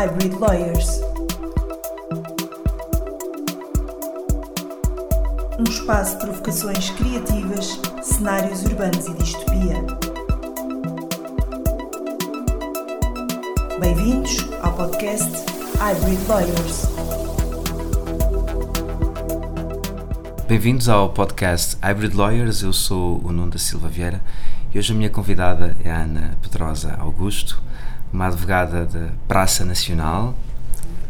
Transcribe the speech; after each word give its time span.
Hybrid 0.00 0.32
Lawyers. 0.40 0.98
Um 5.58 5.64
espaço 5.64 6.16
de 6.16 6.24
provocações 6.24 6.88
criativas, 6.92 7.78
cenários 8.02 8.62
urbanos 8.62 9.04
e 9.08 9.12
distopia. 9.12 9.74
Bem-vindos 13.78 14.38
ao 14.62 14.72
podcast 14.72 15.30
Hybrid 15.78 16.26
Lawyers. 16.26 16.86
Bem-vindos 20.48 20.88
ao 20.88 21.10
podcast 21.10 21.76
Hybrid 21.82 22.14
Lawyers. 22.14 22.62
Eu 22.62 22.72
sou 22.72 23.20
o 23.22 23.30
Nuno 23.30 23.50
da 23.50 23.58
Silva 23.58 23.88
Vieira 23.88 24.22
e 24.74 24.78
hoje 24.78 24.94
a 24.94 24.96
minha 24.96 25.10
convidada 25.10 25.76
é 25.84 25.90
a 25.90 26.04
Ana 26.04 26.38
Pedrosa 26.40 26.96
Augusto, 26.98 27.60
uma 28.12 28.26
advogada 28.26 28.86
da 28.86 29.08
Praça 29.28 29.64
Nacional, 29.64 30.34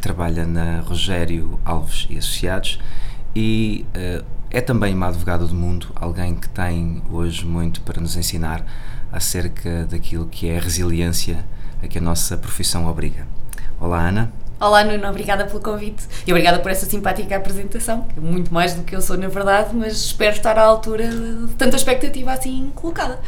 trabalha 0.00 0.46
na 0.46 0.80
Rogério 0.80 1.58
Alves 1.64 2.06
e 2.10 2.18
Associados 2.18 2.78
e 3.34 3.86
uh, 3.94 4.24
é 4.50 4.60
também 4.60 4.94
uma 4.94 5.08
advogada 5.08 5.46
do 5.46 5.54
mundo, 5.54 5.88
alguém 5.94 6.34
que 6.34 6.48
tem 6.48 7.02
hoje 7.10 7.46
muito 7.46 7.80
para 7.82 8.00
nos 8.00 8.16
ensinar 8.16 8.64
acerca 9.12 9.86
daquilo 9.86 10.26
que 10.26 10.48
é 10.48 10.58
a 10.58 10.60
resiliência 10.60 11.44
a 11.82 11.88
que 11.88 11.98
a 11.98 12.00
nossa 12.00 12.36
profissão 12.36 12.86
obriga. 12.86 13.26
Olá, 13.80 14.08
Ana. 14.08 14.32
Olá, 14.60 14.84
Nuno, 14.84 15.08
obrigada 15.08 15.46
pelo 15.46 15.60
convite 15.60 16.04
e 16.26 16.32
obrigada 16.32 16.58
por 16.58 16.70
essa 16.70 16.84
simpática 16.84 17.34
apresentação, 17.34 18.02
que 18.02 18.18
é 18.18 18.22
muito 18.22 18.52
mais 18.52 18.74
do 18.74 18.82
que 18.82 18.94
eu 18.94 19.00
sou 19.00 19.16
na 19.16 19.28
verdade, 19.28 19.70
mas 19.74 19.94
espero 19.94 20.36
estar 20.36 20.58
à 20.58 20.62
altura 20.62 21.08
de 21.08 21.54
tanta 21.54 21.76
expectativa 21.76 22.32
assim 22.32 22.70
colocada. 22.74 23.18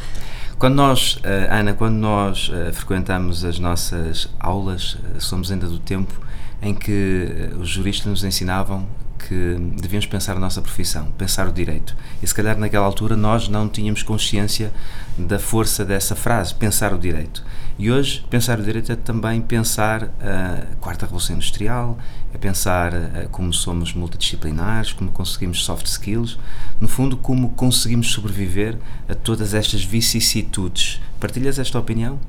Quando 0.63 0.75
nós, 0.75 1.19
eh, 1.23 1.49
Ana, 1.51 1.73
quando 1.73 1.95
nós 1.95 2.49
eh, 2.53 2.71
frequentamos 2.71 3.43
as 3.43 3.59
nossas 3.59 4.29
aulas, 4.39 4.97
eh, 5.13 5.19
somos 5.19 5.51
ainda 5.51 5.67
do 5.67 5.77
tempo 5.77 6.13
em 6.61 6.73
que 6.73 7.49
os 7.59 7.67
juristas 7.67 8.09
nos 8.09 8.23
ensinavam 8.23 8.87
que 9.27 9.57
devíamos 9.81 10.05
pensar 10.05 10.35
a 10.35 10.39
nossa 10.39 10.61
profissão, 10.61 11.11
pensar 11.17 11.47
o 11.47 11.51
direito. 11.51 11.95
E 12.21 12.27
se 12.27 12.33
calhar 12.33 12.57
naquela 12.57 12.85
altura 12.85 13.15
nós 13.15 13.47
não 13.47 13.69
tínhamos 13.69 14.03
consciência 14.03 14.71
da 15.17 15.39
força 15.39 15.85
dessa 15.85 16.15
frase, 16.15 16.53
pensar 16.53 16.93
o 16.93 16.97
direito. 16.97 17.43
E 17.77 17.91
hoje, 17.91 18.23
pensar 18.29 18.59
o 18.59 18.63
direito 18.63 18.91
é 18.91 18.95
também 18.95 19.41
pensar 19.41 20.03
a 20.21 20.75
quarta 20.79 21.05
revolução 21.05 21.35
industrial, 21.35 21.97
é 22.33 22.37
pensar 22.37 22.91
como 23.31 23.51
somos 23.51 23.93
multidisciplinares, 23.93 24.93
como 24.93 25.11
conseguimos 25.11 25.63
soft 25.63 25.87
skills, 25.87 26.37
no 26.79 26.87
fundo, 26.87 27.17
como 27.17 27.49
conseguimos 27.49 28.11
sobreviver 28.11 28.77
a 29.09 29.15
todas 29.15 29.53
estas 29.53 29.83
vicissitudes. 29.83 31.01
Partilhas 31.19 31.57
esta 31.57 31.79
opinião? 31.79 32.19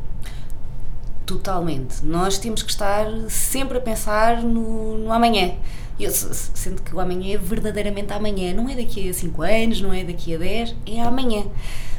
Totalmente. 1.26 2.04
Nós 2.04 2.38
temos 2.38 2.62
que 2.62 2.70
estar 2.70 3.06
sempre 3.28 3.78
a 3.78 3.80
pensar 3.80 4.42
no, 4.42 4.98
no 4.98 5.12
amanhã. 5.12 5.54
Eu 5.98 6.10
sinto 6.10 6.82
que 6.82 6.94
o 6.94 7.00
amanhã 7.00 7.34
é 7.34 7.38
verdadeiramente 7.38 8.12
amanhã. 8.12 8.52
Não 8.52 8.68
é 8.68 8.74
daqui 8.74 9.08
a 9.08 9.14
5 9.14 9.42
anos, 9.42 9.80
não 9.80 9.92
é 9.92 10.04
daqui 10.04 10.34
a 10.34 10.38
10, 10.38 10.74
é 10.86 11.00
amanhã. 11.00 11.44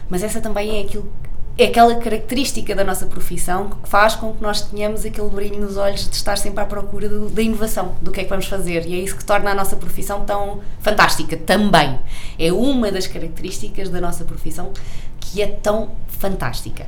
Mas 0.09 0.21
essa 0.21 0.39
também 0.41 0.79
é 0.79 0.81
aquilo 0.83 1.11
é 1.57 1.65
aquela 1.65 1.95
característica 1.95 2.75
da 2.75 2.83
nossa 2.83 3.05
profissão 3.05 3.69
que 3.69 3.87
faz 3.87 4.13
com 4.13 4.33
que 4.33 4.43
nós 4.43 4.61
tenhamos 4.61 5.05
aquele 5.05 5.29
brilho 5.29 5.57
nos 5.57 5.77
olhos 5.77 6.09
de 6.09 6.13
estar 6.13 6.37
sempre 6.37 6.61
à 6.61 6.65
procura 6.65 7.07
do, 7.07 7.29
da 7.29 7.41
inovação, 7.41 7.95
do 8.01 8.11
que 8.11 8.19
é 8.19 8.23
que 8.25 8.29
vamos 8.29 8.45
fazer. 8.47 8.85
E 8.85 8.93
é 8.93 8.97
isso 8.97 9.15
que 9.15 9.23
torna 9.23 9.51
a 9.51 9.55
nossa 9.55 9.77
profissão 9.77 10.25
tão 10.25 10.59
fantástica 10.81 11.37
também. 11.37 11.97
É 12.37 12.51
uma 12.51 12.91
das 12.91 13.07
características 13.07 13.87
da 13.87 14.01
nossa 14.01 14.25
profissão 14.25 14.73
que 15.17 15.41
é 15.41 15.47
tão 15.47 15.91
fantástica. 16.09 16.87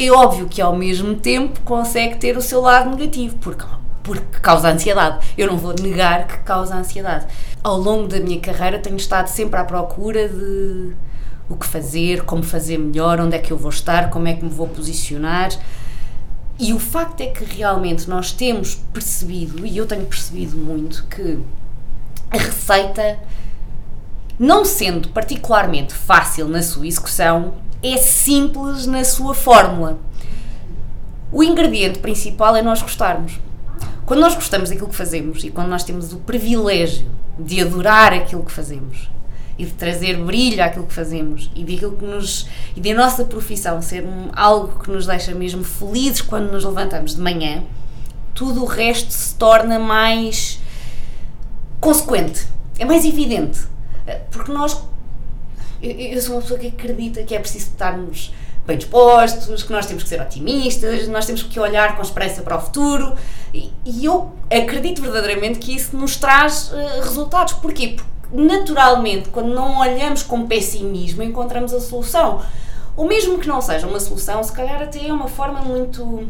É 0.00 0.10
óbvio 0.12 0.46
que 0.46 0.62
ao 0.62 0.76
mesmo 0.76 1.16
tempo 1.16 1.60
consegue 1.62 2.16
ter 2.16 2.36
o 2.36 2.40
seu 2.40 2.60
lado 2.60 2.90
negativo, 2.96 3.36
porque 3.36 3.64
porque 4.08 4.38
causa 4.40 4.70
ansiedade. 4.70 5.26
Eu 5.36 5.48
não 5.48 5.58
vou 5.58 5.74
negar 5.74 6.26
que 6.26 6.38
causa 6.38 6.74
ansiedade. 6.74 7.26
Ao 7.62 7.76
longo 7.76 8.08
da 8.08 8.18
minha 8.18 8.40
carreira 8.40 8.78
tenho 8.78 8.96
estado 8.96 9.26
sempre 9.26 9.60
à 9.60 9.64
procura 9.64 10.26
de 10.26 10.92
o 11.46 11.56
que 11.56 11.66
fazer, 11.66 12.24
como 12.24 12.42
fazer 12.42 12.78
melhor, 12.78 13.20
onde 13.20 13.36
é 13.36 13.38
que 13.38 13.52
eu 13.52 13.58
vou 13.58 13.70
estar, 13.70 14.08
como 14.08 14.26
é 14.26 14.32
que 14.32 14.42
me 14.42 14.50
vou 14.50 14.66
posicionar. 14.66 15.50
E 16.58 16.72
o 16.72 16.78
facto 16.78 17.20
é 17.20 17.26
que 17.26 17.44
realmente 17.44 18.08
nós 18.08 18.32
temos 18.32 18.76
percebido, 18.92 19.66
e 19.66 19.76
eu 19.76 19.86
tenho 19.86 20.06
percebido 20.06 20.56
muito, 20.56 21.04
que 21.04 21.38
a 22.30 22.36
receita, 22.36 23.18
não 24.38 24.64
sendo 24.64 25.08
particularmente 25.10 25.92
fácil 25.94 26.48
na 26.48 26.62
sua 26.62 26.86
execução, 26.86 27.54
é 27.82 27.96
simples 27.96 28.86
na 28.86 29.04
sua 29.04 29.34
fórmula. 29.34 29.98
O 31.30 31.42
ingrediente 31.42 31.98
principal 31.98 32.56
é 32.56 32.62
nós 32.62 32.82
gostarmos. 32.82 33.38
Quando 34.06 34.20
nós 34.20 34.34
gostamos 34.34 34.70
daquilo 34.70 34.88
que 34.88 34.96
fazemos 34.96 35.44
e 35.44 35.50
quando 35.50 35.68
nós 35.68 35.84
temos 35.84 36.12
o 36.12 36.18
privilégio 36.18 37.06
de 37.38 37.60
adorar 37.60 38.12
aquilo 38.12 38.42
que 38.42 38.50
fazemos 38.50 39.10
e 39.58 39.66
de 39.66 39.72
trazer 39.72 40.16
brilho 40.16 40.64
àquilo 40.64 40.86
que 40.86 40.94
fazemos 40.94 41.50
e 41.54 41.62
daquilo 41.62 41.92
que 41.92 42.04
nos 42.04 42.48
e 42.74 42.80
da 42.80 42.94
nossa 42.94 43.24
profissão 43.24 43.82
ser 43.82 44.04
um, 44.04 44.30
algo 44.32 44.82
que 44.82 44.90
nos 44.90 45.06
deixa 45.06 45.34
mesmo 45.34 45.62
felizes 45.62 46.22
quando 46.22 46.50
nos 46.50 46.64
levantamos 46.64 47.16
de 47.16 47.20
manhã, 47.20 47.62
tudo 48.34 48.62
o 48.62 48.66
resto 48.66 49.12
se 49.12 49.34
torna 49.34 49.78
mais 49.78 50.60
consequente, 51.80 52.46
é 52.78 52.84
mais 52.84 53.04
evidente, 53.04 53.60
porque 54.30 54.50
nós 54.50 54.80
eu, 55.82 55.90
eu 55.90 56.20
sou 56.20 56.36
uma 56.36 56.42
pessoa 56.42 56.58
que 56.58 56.68
acredita 56.68 57.22
que 57.22 57.34
é 57.34 57.38
preciso 57.38 57.66
estarmos 57.66 58.32
bem 58.66 58.76
dispostos, 58.76 59.62
que 59.62 59.72
nós 59.72 59.86
temos 59.86 60.02
que 60.02 60.08
ser 60.08 60.20
otimistas, 60.20 61.08
nós 61.08 61.24
temos 61.24 61.42
que 61.42 61.58
olhar 61.58 61.96
com 61.96 62.02
esperança 62.02 62.42
para 62.42 62.56
o 62.56 62.60
futuro 62.60 63.14
e, 63.52 63.72
e 63.84 64.04
eu 64.04 64.30
acredito 64.50 65.00
verdadeiramente 65.00 65.58
que 65.58 65.74
isso 65.74 65.96
nos 65.96 66.16
traz 66.16 66.70
uh, 66.70 67.00
resultados. 67.02 67.54
Porquê? 67.54 67.96
Porque 67.96 68.18
naturalmente, 68.30 69.30
quando 69.30 69.54
não 69.54 69.78
olhamos 69.78 70.22
com 70.22 70.46
pessimismo, 70.46 71.22
encontramos 71.22 71.72
a 71.72 71.80
solução. 71.80 72.42
Ou 72.96 73.06
mesmo 73.06 73.38
que 73.38 73.48
não 73.48 73.62
seja 73.62 73.86
uma 73.86 74.00
solução, 74.00 74.42
se 74.42 74.52
calhar 74.52 74.82
até 74.82 75.06
é 75.06 75.12
uma 75.12 75.28
forma 75.28 75.60
muito. 75.62 76.28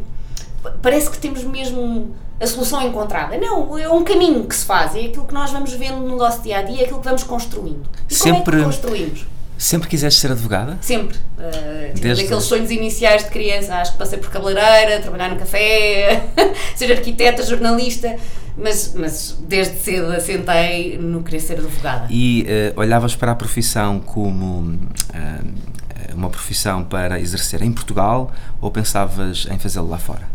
Parece 0.81 1.09
que 1.09 1.17
temos 1.17 1.43
mesmo 1.43 2.15
a 2.39 2.47
solução 2.47 2.81
encontrada. 2.81 3.37
Não, 3.37 3.77
é 3.77 3.89
um 3.89 4.03
caminho 4.03 4.45
que 4.45 4.55
se 4.55 4.65
faz, 4.65 4.95
é 4.95 5.01
aquilo 5.01 5.25
que 5.25 5.33
nós 5.33 5.51
vamos 5.51 5.73
vendo 5.73 5.97
no 5.97 6.15
nosso 6.15 6.41
dia 6.41 6.59
a 6.59 6.61
dia, 6.61 6.81
é 6.81 6.83
aquilo 6.83 6.99
que 6.99 7.05
vamos 7.05 7.23
construindo. 7.23 7.83
E 8.09 8.13
Sempre... 8.13 8.43
como 8.43 8.55
é 8.55 8.59
que 8.59 8.65
construímos? 8.65 9.25
Sempre 9.59 9.89
quiseste 9.89 10.21
ser 10.21 10.31
advogada? 10.31 10.77
Sempre. 10.79 11.17
Uh, 11.37 11.99
Desde... 11.99 12.23
Daqueles 12.23 12.45
sonhos 12.45 12.71
iniciais 12.71 13.25
de 13.25 13.29
criança, 13.29 13.75
acho 13.75 13.91
que 13.91 13.97
passei 13.97 14.17
por 14.17 14.29
cabeleireira, 14.29 15.01
trabalhar 15.01 15.29
no 15.29 15.35
café, 15.35 16.29
ser 16.77 16.89
arquiteta, 16.93 17.43
jornalista, 17.45 18.15
mas, 18.57 18.93
mas 18.95 19.37
desde 19.41 19.75
cedo 19.75 20.13
assentei 20.13 20.97
no 20.97 21.21
querer 21.23 21.41
ser 21.41 21.59
advogada. 21.59 22.07
E 22.09 22.47
uh, 22.73 22.79
olhavas 22.79 23.17
para 23.17 23.33
a 23.33 23.35
profissão 23.35 23.99
como 23.99 24.61
uh, 24.61 26.13
uma 26.15 26.29
profissão 26.29 26.85
para 26.85 27.19
exercer 27.19 27.61
em 27.61 27.73
Portugal 27.73 28.31
ou 28.61 28.71
pensavas 28.71 29.45
em 29.51 29.59
fazê-lo 29.59 29.89
lá 29.89 29.97
fora? 29.97 30.29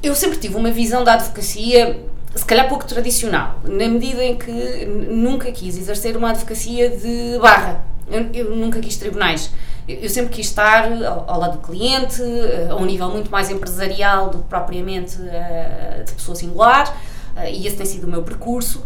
Eu 0.00 0.14
sempre 0.14 0.38
tive 0.38 0.54
uma 0.54 0.70
visão 0.70 1.02
da 1.02 1.14
advocacia 1.14 2.00
se 2.34 2.44
calhar 2.44 2.68
pouco 2.68 2.86
tradicional, 2.86 3.60
na 3.64 3.88
medida 3.88 4.24
em 4.24 4.36
que 4.36 4.86
nunca 5.10 5.52
quis 5.52 5.76
exercer 5.76 6.16
uma 6.16 6.30
advocacia 6.30 6.88
de 6.90 7.38
barra. 7.38 7.84
Eu, 8.10 8.28
eu 8.32 8.56
nunca 8.56 8.80
quis 8.80 8.96
tribunais. 8.96 9.50
Eu, 9.86 9.96
eu 9.96 10.08
sempre 10.08 10.34
quis 10.34 10.46
estar 10.46 10.90
ao, 10.90 11.28
ao, 11.28 11.40
lado 11.40 11.58
do 11.58 11.66
cliente, 11.66 12.22
eh, 12.22 12.68
a 12.70 12.76
um 12.76 12.84
nível 12.84 13.10
muito 13.10 13.30
mais 13.30 13.50
empresarial 13.50 14.30
do 14.30 14.38
que 14.38 14.44
propriamente 14.44 15.16
uh, 15.16 16.04
de 16.04 16.12
pessoa 16.12 16.34
singular, 16.34 16.88
uh, 17.36 17.46
e 17.48 17.66
esse 17.66 17.76
tem 17.76 17.86
sido 17.86 18.06
o 18.06 18.10
meu 18.10 18.22
percurso. 18.22 18.84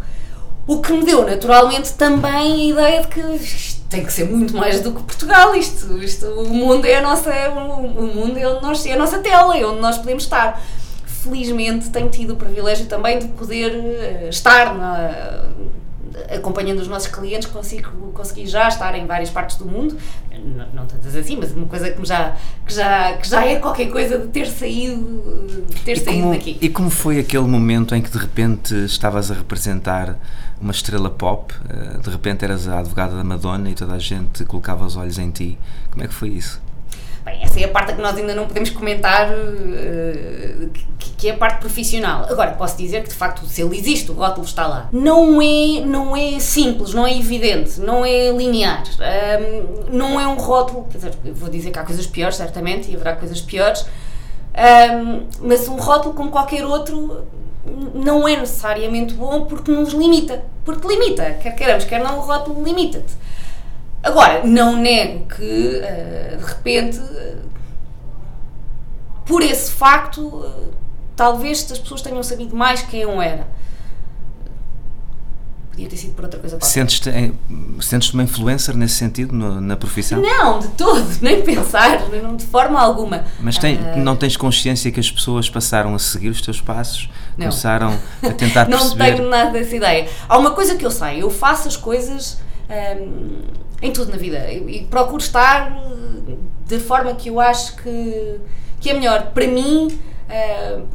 O 0.65 0.81
que 0.81 0.91
me 0.91 1.05
deu 1.05 1.25
naturalmente 1.25 1.93
também 1.93 2.53
a 2.53 2.71
ideia 2.71 3.01
de 3.01 3.07
que 3.07 3.19
isto 3.19 3.81
tem 3.89 4.03
que 4.03 4.11
ser 4.11 4.25
muito 4.25 4.55
mais 4.55 4.81
do 4.81 4.91
que 4.91 5.01
Portugal. 5.01 5.55
Isto, 5.55 5.97
isto, 6.03 6.25
o 6.25 6.49
mundo 6.49 6.85
é 6.85 6.95
a 6.95 7.01
nossa, 7.01 7.31
o 7.49 8.01
mundo 8.01 8.37
é, 8.37 8.45
onde 8.47 8.61
nós, 8.61 8.85
é 8.85 8.93
a 8.93 8.97
nossa 8.97 9.19
tela, 9.19 9.57
é 9.57 9.65
onde 9.65 9.79
nós 9.79 9.97
podemos 9.97 10.23
estar 10.23 10.61
felizmente 11.27 11.89
tenho 11.89 12.09
tido 12.09 12.33
o 12.33 12.35
privilégio 12.35 12.85
também 12.87 13.19
de 13.19 13.27
poder 13.29 13.71
eh, 13.71 14.27
estar 14.29 14.73
na, 14.75 15.45
acompanhando 16.35 16.79
os 16.79 16.87
nossos 16.87 17.09
clientes, 17.09 17.47
consigo, 17.47 18.11
consegui 18.13 18.47
já 18.47 18.67
estar 18.67 18.97
em 18.97 19.05
várias 19.05 19.29
partes 19.29 19.57
do 19.57 19.65
mundo, 19.65 19.97
não, 20.31 20.67
não 20.73 20.85
tantas 20.85 21.15
assim, 21.15 21.37
mas 21.37 21.51
uma 21.51 21.67
coisa 21.67 21.89
que 21.91 22.05
já, 22.05 22.35
que, 22.65 22.73
já, 22.73 23.13
que 23.13 23.27
já 23.27 23.45
é 23.45 23.57
qualquer 23.57 23.89
coisa 23.89 24.17
de 24.17 24.27
ter 24.27 24.47
saído, 24.47 25.65
de 25.69 25.81
ter 25.81 25.93
e 25.93 25.99
saído 25.99 26.21
como, 26.23 26.33
daqui. 26.33 26.57
E 26.61 26.69
como 26.69 26.89
foi 26.89 27.19
aquele 27.19 27.45
momento 27.45 27.95
em 27.95 28.01
que 28.01 28.09
de 28.09 28.17
repente 28.17 28.73
estavas 28.85 29.31
a 29.31 29.35
representar 29.35 30.17
uma 30.59 30.71
estrela 30.71 31.09
pop, 31.09 31.53
eh, 31.69 31.97
de 31.99 32.09
repente 32.09 32.43
eras 32.43 32.67
a 32.67 32.79
advogada 32.79 33.15
da 33.15 33.23
Madonna 33.23 33.69
e 33.69 33.75
toda 33.75 33.93
a 33.93 33.99
gente 33.99 34.43
colocava 34.45 34.85
os 34.85 34.95
olhos 34.95 35.17
em 35.17 35.29
ti, 35.29 35.57
como 35.91 36.03
é 36.03 36.07
que 36.07 36.13
foi 36.13 36.29
isso? 36.29 36.66
Bem, 37.27 37.43
essa 37.43 37.59
é 37.59 37.65
a 37.65 37.67
parte 37.67 37.93
que 37.93 38.01
nós 38.01 38.15
ainda 38.15 38.33
não 38.33 38.47
podemos 38.47 38.69
comentar, 38.69 39.27
uh, 39.29 40.69
que, 40.97 41.09
que, 41.17 41.27
é 41.27 41.33
a 41.33 41.37
parte 41.37 41.59
profissional. 41.59 42.25
Agora, 42.29 42.51
posso 42.51 42.77
dizer 42.77 43.03
que 43.03 43.09
de 43.09 43.15
facto 43.15 43.45
se 43.45 43.61
ele 43.61 43.77
existe, 43.77 44.09
o 44.09 44.13
rótulo 44.13 44.47
está 44.47 44.65
lá. 44.65 44.87
Não 44.93 45.41
é, 45.41 45.81
não 45.85 46.15
é 46.15 46.39
simples, 46.39 46.93
não 46.93 47.05
é 47.05 47.17
evidente, 47.17 47.81
não 47.81 48.05
é 48.05 48.31
linear. 48.31 48.81
Um, 49.91 49.97
não 49.97 50.17
é 50.17 50.25
um 50.25 50.35
rótulo, 50.35 50.87
quer 50.89 50.99
dizer, 50.99 51.17
vou 51.33 51.49
dizer 51.49 51.71
que 51.71 51.77
há 51.77 51.83
coisas 51.83 52.07
piores, 52.07 52.37
certamente, 52.37 52.89
e 52.89 52.95
haverá 52.95 53.13
coisas 53.17 53.41
piores. 53.41 53.85
Um, 54.55 55.27
mas 55.41 55.67
um 55.67 55.75
rótulo 55.75 56.13
como 56.13 56.31
qualquer 56.31 56.65
outro 56.65 57.27
não 57.93 58.25
é 58.25 58.37
necessariamente 58.37 59.13
bom 59.13 59.43
porque 59.43 59.69
nos 59.69 59.91
limita. 59.91 60.45
Porque 60.63 60.87
limita, 60.87 61.33
quer 61.41 61.53
queiramos, 61.55 61.83
quer 61.83 62.01
não, 62.01 62.19
o 62.19 62.21
rótulo 62.21 62.63
limita-te. 62.63 63.26
Agora, 64.03 64.45
não 64.45 64.77
nego 64.77 65.25
que, 65.25 65.81
uh, 65.81 66.37
de 66.37 66.45
repente, 66.45 66.99
uh, 66.99 67.41
por 69.25 69.41
esse 69.41 69.71
facto, 69.71 70.21
uh, 70.27 70.73
talvez 71.15 71.69
as 71.71 71.79
pessoas 71.79 72.01
tenham 72.01 72.21
sabido 72.23 72.55
mais 72.55 72.81
quem 72.81 73.01
eu 73.01 73.21
era 73.21 73.47
podia 75.77 75.87
ter 75.87 75.97
sido 75.97 76.13
por 76.13 76.23
outra 76.23 76.39
coisa. 76.39 76.57
Sentes-te 76.59 77.11
sentes 77.81 78.11
uma 78.11 78.23
influencer 78.23 78.75
nesse 78.75 78.95
sentido 78.95 79.33
no, 79.33 79.61
na 79.61 79.77
profissão? 79.77 80.19
Não, 80.19 80.57
de 80.57 80.69
todo, 80.69 81.05
nem 81.21 81.43
pensar, 81.43 82.01
não, 82.09 82.35
de 82.35 82.45
forma 82.45 82.81
alguma. 82.81 83.23
Mas 83.39 83.59
tem, 83.59 83.77
uh, 83.77 83.97
não 83.97 84.15
tens 84.15 84.35
consciência 84.35 84.91
que 84.91 84.99
as 84.99 85.11
pessoas 85.11 85.47
passaram 85.47 85.93
a 85.93 85.99
seguir 85.99 86.29
os 86.29 86.41
teus 86.41 86.59
passos? 86.59 87.07
Não. 87.37 87.47
Começaram 87.47 87.97
a 88.23 88.29
tentar 88.33 88.67
não 88.67 88.79
perceber? 88.79 89.11
Não 89.11 89.17
tenho 89.17 89.29
nada 89.29 89.51
dessa 89.51 89.75
ideia. 89.75 90.09
Há 90.27 90.37
uma 90.37 90.51
coisa 90.51 90.75
que 90.75 90.85
eu 90.85 90.91
sei, 90.91 91.21
eu 91.21 91.29
faço 91.29 91.67
as 91.67 91.77
coisas 91.77 92.39
um, 92.69 93.66
em 93.81 93.91
tudo 93.91 94.11
na 94.11 94.17
vida 94.17 94.51
e, 94.51 94.85
procuro 94.89 95.21
estar 95.21 95.71
da 96.67 96.79
forma 96.79 97.13
que 97.15 97.29
eu 97.29 97.39
acho 97.39 97.75
que, 97.77 98.39
que 98.79 98.89
é 98.89 98.93
melhor 98.93 99.31
para 99.31 99.47
mim. 99.47 99.99
Uh, 100.27 100.85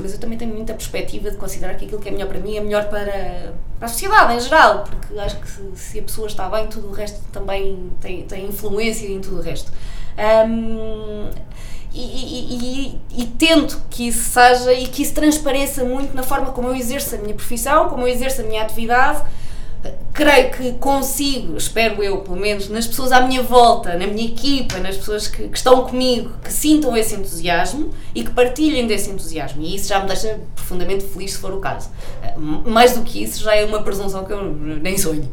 mas 0.00 0.12
eu 0.12 0.18
também 0.18 0.38
tenho 0.38 0.54
muita 0.54 0.74
perspectiva 0.74 1.30
de 1.30 1.36
considerar 1.36 1.74
que 1.74 1.86
aquilo 1.86 2.00
que 2.00 2.08
é 2.08 2.12
melhor 2.12 2.28
para 2.28 2.38
mim 2.38 2.56
é 2.56 2.60
melhor 2.60 2.88
para, 2.88 3.52
para 3.78 3.86
a 3.86 3.88
sociedade 3.88 4.34
em 4.34 4.40
geral, 4.40 4.84
porque 4.84 5.18
acho 5.18 5.40
que 5.40 5.50
se, 5.50 5.62
se 5.74 5.98
a 5.98 6.02
pessoa 6.02 6.26
está 6.28 6.48
bem, 6.48 6.68
tudo 6.68 6.88
o 6.88 6.92
resto 6.92 7.20
também 7.32 7.90
tem, 8.00 8.22
tem 8.22 8.46
influência 8.46 9.08
em 9.08 9.20
tudo 9.20 9.38
o 9.38 9.42
resto. 9.42 9.72
Um, 10.46 11.30
e, 11.94 12.00
e, 12.00 13.00
e, 13.16 13.22
e, 13.22 13.26
tento 13.26 13.82
que 13.90 14.08
isso 14.08 14.30
seja 14.30 14.72
e 14.72 14.86
que 14.86 15.02
isso 15.02 15.12
transpareça 15.12 15.84
muito 15.84 16.14
na 16.14 16.22
forma 16.22 16.50
como 16.52 16.68
eu 16.68 16.74
exerço 16.74 17.14
a 17.14 17.18
minha 17.18 17.34
profissão, 17.34 17.88
como 17.88 18.02
eu 18.02 18.08
exerço 18.08 18.40
a 18.40 18.44
minha 18.44 18.62
atividade 18.62 19.22
creio 20.12 20.50
que 20.52 20.72
consigo, 20.72 21.56
espero 21.56 22.02
eu, 22.02 22.18
pelo 22.18 22.36
menos, 22.36 22.68
nas 22.68 22.86
pessoas 22.86 23.12
à 23.12 23.26
minha 23.26 23.42
volta, 23.42 23.96
na 23.96 24.06
minha 24.06 24.26
equipa, 24.26 24.78
nas 24.78 24.96
pessoas 24.96 25.26
que, 25.26 25.48
que, 25.48 25.56
estão 25.56 25.84
comigo, 25.84 26.30
que 26.44 26.52
sintam 26.52 26.96
esse 26.96 27.14
entusiasmo 27.14 27.90
e 28.14 28.22
que 28.22 28.30
partilhem 28.30 28.86
desse 28.86 29.10
entusiasmo. 29.10 29.62
E 29.62 29.74
isso 29.74 29.88
já 29.88 30.00
me 30.00 30.06
deixa 30.06 30.38
profundamente 30.54 31.04
feliz, 31.04 31.32
se 31.32 31.38
for 31.38 31.52
o 31.52 31.58
caso. 31.58 31.90
Eh, 32.22 32.34
mais 32.38 32.92
do 32.92 33.02
que 33.02 33.22
isso, 33.22 33.42
já 33.42 33.54
é 33.56 33.64
uma 33.64 33.82
presunção 33.82 34.24
que 34.24 34.32
eu 34.32 34.54
nem 34.54 34.96
sonho. 34.98 35.28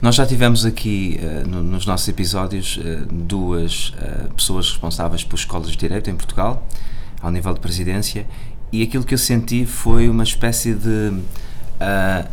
Nós 0.00 0.14
já 0.14 0.26
tivemos 0.26 0.64
aqui, 0.64 1.18
no, 1.46 1.62
nos 1.62 1.84
nossos 1.84 2.06
episódios, 2.08 2.76
uh, 2.76 3.06
duas 3.10 3.92
pessoas 4.36 4.70
responsáveis 4.70 5.24
por 5.24 5.36
escolas 5.36 5.70
de 5.70 5.76
direito 5.76 6.08
em 6.08 6.14
Portugal, 6.14 6.66
ao 7.20 7.30
nível 7.30 7.52
de 7.52 7.60
presidência, 7.60 8.26
e 8.72 8.82
aquilo 8.82 9.04
que 9.04 9.14
eu 9.14 9.18
senti 9.18 9.66
foi 9.66 10.08
uma 10.08 10.22
espécie 10.22 10.74
de 10.74 11.12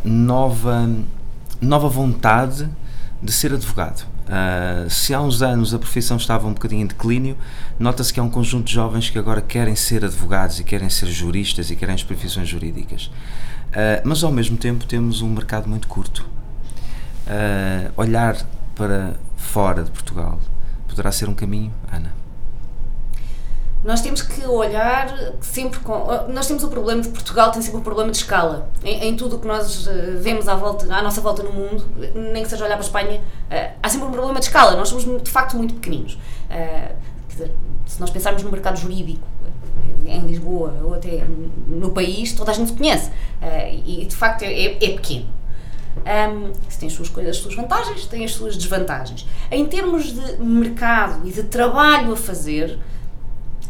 nova 0.04 0.88
nova 1.60 1.88
vontade 1.88 2.68
de 3.22 3.32
ser 3.32 3.52
advogado. 3.52 4.06
Uh, 4.28 4.88
se 4.90 5.14
há 5.14 5.20
uns 5.20 5.42
anos 5.42 5.72
a 5.72 5.78
profissão 5.78 6.16
estava 6.16 6.46
um 6.46 6.52
bocadinho 6.52 6.82
em 6.82 6.86
declínio, 6.86 7.36
nota-se 7.78 8.12
que 8.12 8.20
há 8.20 8.22
um 8.22 8.30
conjunto 8.30 8.66
de 8.66 8.74
jovens 8.74 9.08
que 9.10 9.18
agora 9.18 9.40
querem 9.40 9.74
ser 9.74 10.04
advogados 10.04 10.60
e 10.60 10.64
querem 10.64 10.90
ser 10.90 11.06
juristas 11.06 11.70
e 11.70 11.76
querem 11.76 11.94
as 11.94 12.04
profissões 12.04 12.48
jurídicas. 12.48 13.06
Uh, 13.06 14.02
mas 14.04 14.22
ao 14.22 14.30
mesmo 14.30 14.56
tempo 14.56 14.86
temos 14.86 15.22
um 15.22 15.30
mercado 15.30 15.68
muito 15.68 15.88
curto. 15.88 16.26
Uh, 17.26 17.92
olhar 17.96 18.36
para 18.74 19.14
fora 19.36 19.82
de 19.82 19.90
Portugal 19.90 20.38
poderá 20.86 21.10
ser 21.12 21.28
um 21.28 21.34
caminho, 21.34 21.72
Ana? 21.92 22.12
Nós 23.84 24.00
temos 24.00 24.22
que 24.22 24.44
olhar 24.44 25.08
sempre 25.40 25.78
com. 25.80 26.06
Nós 26.28 26.46
temos 26.46 26.64
o 26.64 26.68
problema 26.68 27.00
de 27.00 27.08
Portugal, 27.10 27.50
tem 27.52 27.62
sempre 27.62 27.78
o 27.80 27.82
problema 27.82 28.10
de 28.10 28.16
escala. 28.16 28.70
Em, 28.82 29.08
em 29.08 29.16
tudo 29.16 29.36
o 29.36 29.38
que 29.38 29.46
nós 29.46 29.86
eh, 29.86 30.16
vemos 30.20 30.48
à, 30.48 30.54
volta, 30.56 30.92
à 30.92 31.00
nossa 31.00 31.20
volta 31.20 31.42
no 31.42 31.52
mundo, 31.52 31.86
nem 32.14 32.42
que 32.42 32.48
seja 32.48 32.64
olhar 32.64 32.74
para 32.74 32.84
a 32.84 32.86
Espanha, 32.86 33.20
uh, 33.20 33.78
há 33.82 33.88
sempre 33.88 34.08
um 34.08 34.10
problema 34.10 34.40
de 34.40 34.46
escala. 34.46 34.76
Nós 34.76 34.88
somos 34.88 35.04
de 35.22 35.30
facto 35.30 35.56
muito 35.56 35.74
pequeninos. 35.74 36.14
Uh, 36.50 36.94
dizer, 37.28 37.52
se 37.86 38.00
nós 38.00 38.10
pensarmos 38.10 38.42
no 38.42 38.50
mercado 38.50 38.76
jurídico, 38.76 39.26
em 40.04 40.20
Lisboa 40.26 40.74
ou 40.82 40.94
até 40.94 41.24
no 41.66 41.90
país, 41.90 42.32
toda 42.32 42.50
a 42.50 42.54
gente 42.54 42.72
conhece. 42.72 43.10
E 43.84 44.06
de 44.06 44.16
facto 44.16 44.42
é, 44.42 44.52
é, 44.52 44.72
é 44.72 44.90
pequeno. 44.92 45.26
Um, 45.98 46.52
tem 46.78 46.88
as 46.88 46.94
suas, 46.94 47.18
as 47.18 47.36
suas 47.36 47.54
vantagens, 47.54 48.06
tem 48.06 48.24
as 48.24 48.32
suas 48.32 48.56
desvantagens. 48.56 49.26
Em 49.50 49.66
termos 49.66 50.14
de 50.14 50.42
mercado 50.42 51.26
e 51.26 51.32
de 51.32 51.42
trabalho 51.44 52.12
a 52.12 52.16
fazer, 52.16 52.78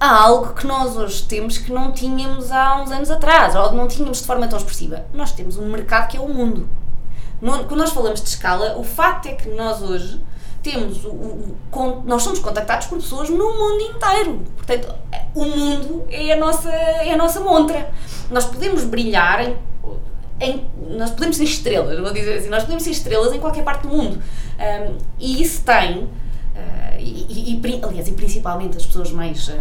há 0.00 0.22
algo 0.22 0.54
que 0.54 0.66
nós 0.66 0.96
hoje 0.96 1.22
temos 1.24 1.58
que 1.58 1.72
não 1.72 1.92
tínhamos 1.92 2.52
há 2.52 2.80
uns 2.82 2.90
anos 2.90 3.10
atrás, 3.10 3.54
ou 3.54 3.72
não 3.72 3.88
tínhamos 3.88 4.20
de 4.20 4.26
forma 4.26 4.46
tão 4.46 4.58
expressiva. 4.58 5.04
Nós 5.12 5.32
temos 5.32 5.56
um 5.56 5.68
mercado 5.68 6.08
que 6.08 6.16
é 6.16 6.20
o 6.20 6.28
mundo. 6.28 6.68
Quando 7.40 7.76
nós 7.76 7.90
falamos 7.90 8.20
de 8.20 8.28
escala, 8.28 8.76
o 8.76 8.84
facto 8.84 9.26
é 9.26 9.32
que 9.32 9.48
nós 9.50 9.80
hoje 9.82 10.20
temos 10.62 11.04
o, 11.04 11.10
o, 11.10 11.56
nós 12.04 12.22
somos 12.22 12.40
contactados 12.40 12.88
por 12.88 12.98
pessoas 12.98 13.30
no 13.30 13.52
mundo 13.52 13.80
inteiro. 13.80 14.42
Portanto, 14.56 14.94
o 15.34 15.44
mundo 15.44 16.04
é 16.10 16.32
a 16.32 16.36
nossa, 16.36 16.70
é 16.70 17.12
a 17.12 17.16
nossa 17.16 17.40
montra. 17.40 17.90
Nós 18.30 18.44
podemos 18.44 18.84
brilhar 18.84 19.40
em, 19.40 19.56
em 20.40 20.66
nós 20.96 21.10
podemos 21.10 21.36
ser 21.36 21.44
estrelas, 21.44 21.98
vou 22.00 22.12
dizer 22.12 22.38
assim, 22.38 22.48
nós 22.48 22.62
podemos 22.62 22.82
ser 22.82 22.90
estrelas 22.90 23.32
em 23.32 23.38
qualquer 23.38 23.62
parte 23.62 23.86
do 23.86 23.88
mundo. 23.88 24.20
Um, 24.58 24.98
e 25.18 25.40
isso 25.40 25.62
tem, 25.62 25.98
uh, 26.02 26.08
e, 26.98 27.54
e, 27.54 27.80
aliás, 27.82 28.08
e 28.08 28.12
principalmente 28.12 28.76
as 28.76 28.84
pessoas 28.84 29.12
mais 29.12 29.48
uh, 29.48 29.52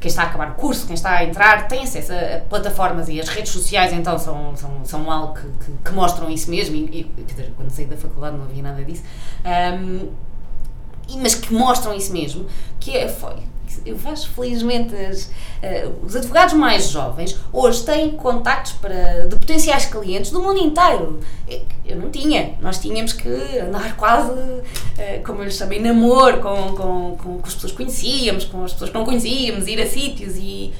quem 0.00 0.08
está 0.08 0.22
a 0.22 0.26
acabar 0.26 0.50
o 0.50 0.54
curso, 0.54 0.86
quem 0.86 0.94
está 0.94 1.10
a 1.10 1.24
entrar, 1.24 1.66
tem 1.66 1.82
acesso 1.82 2.12
a 2.12 2.40
plataformas 2.48 3.08
e 3.08 3.20
as 3.20 3.28
redes 3.28 3.52
sociais, 3.52 3.92
então 3.92 4.18
são, 4.18 4.56
são, 4.56 4.84
são 4.84 5.10
algo 5.10 5.34
que, 5.34 5.42
que, 5.64 5.72
que 5.84 5.92
mostram 5.92 6.30
isso 6.30 6.50
mesmo. 6.50 6.76
E, 6.76 7.10
e, 7.16 7.22
dizer, 7.24 7.52
quando 7.56 7.70
saí 7.70 7.86
da 7.86 7.96
faculdade 7.96 8.36
não 8.36 8.44
havia 8.44 8.62
nada 8.62 8.84
disso, 8.84 9.02
um, 9.80 10.10
mas 11.20 11.34
que 11.34 11.52
mostram 11.52 11.94
isso 11.94 12.12
mesmo, 12.12 12.46
que 12.78 12.96
é, 12.96 13.08
foi, 13.08 13.36
eu 13.84 13.96
vejo 13.96 14.28
felizmente 14.28 14.94
as, 14.94 15.24
uh, 15.26 16.04
os 16.04 16.14
advogados 16.16 16.54
mais 16.54 16.88
jovens 16.88 17.38
hoje 17.52 17.84
têm 17.84 18.10
contactos 18.10 18.72
para, 18.72 19.26
de 19.26 19.36
potenciais 19.36 19.86
clientes 19.86 20.30
do 20.30 20.40
mundo 20.40 20.58
inteiro. 20.58 21.20
Eu 21.84 21.96
não 21.96 22.10
tinha, 22.10 22.54
nós 22.60 22.78
tínhamos 22.78 23.12
que 23.12 23.28
andar 23.58 23.96
quase, 23.96 24.30
uh, 24.30 24.62
como 25.24 25.40
eu 25.40 25.44
lhes 25.44 25.56
chamei, 25.56 25.80
namoro 25.80 26.40
com, 26.40 26.74
com, 26.74 27.16
com, 27.16 27.38
com, 27.38 27.40
as 27.44 27.54
pessoas 27.54 27.72
que 27.72 27.78
conhecíamos, 27.78 28.44
com 28.44 28.64
as 28.64 28.72
pessoas 28.72 28.90
que 28.90 28.96
não 28.96 29.04
conhecíamos, 29.04 29.66
ir 29.66 29.80
a 29.80 29.86
sítios 29.86 30.36
e 30.36 30.72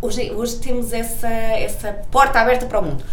hoje, 0.00 0.30
hoje 0.32 0.56
temos 0.56 0.92
essa, 0.92 1.28
essa 1.28 1.92
porta 2.10 2.40
aberta 2.40 2.66
para 2.66 2.78
o 2.80 2.82
mundo. 2.82 3.04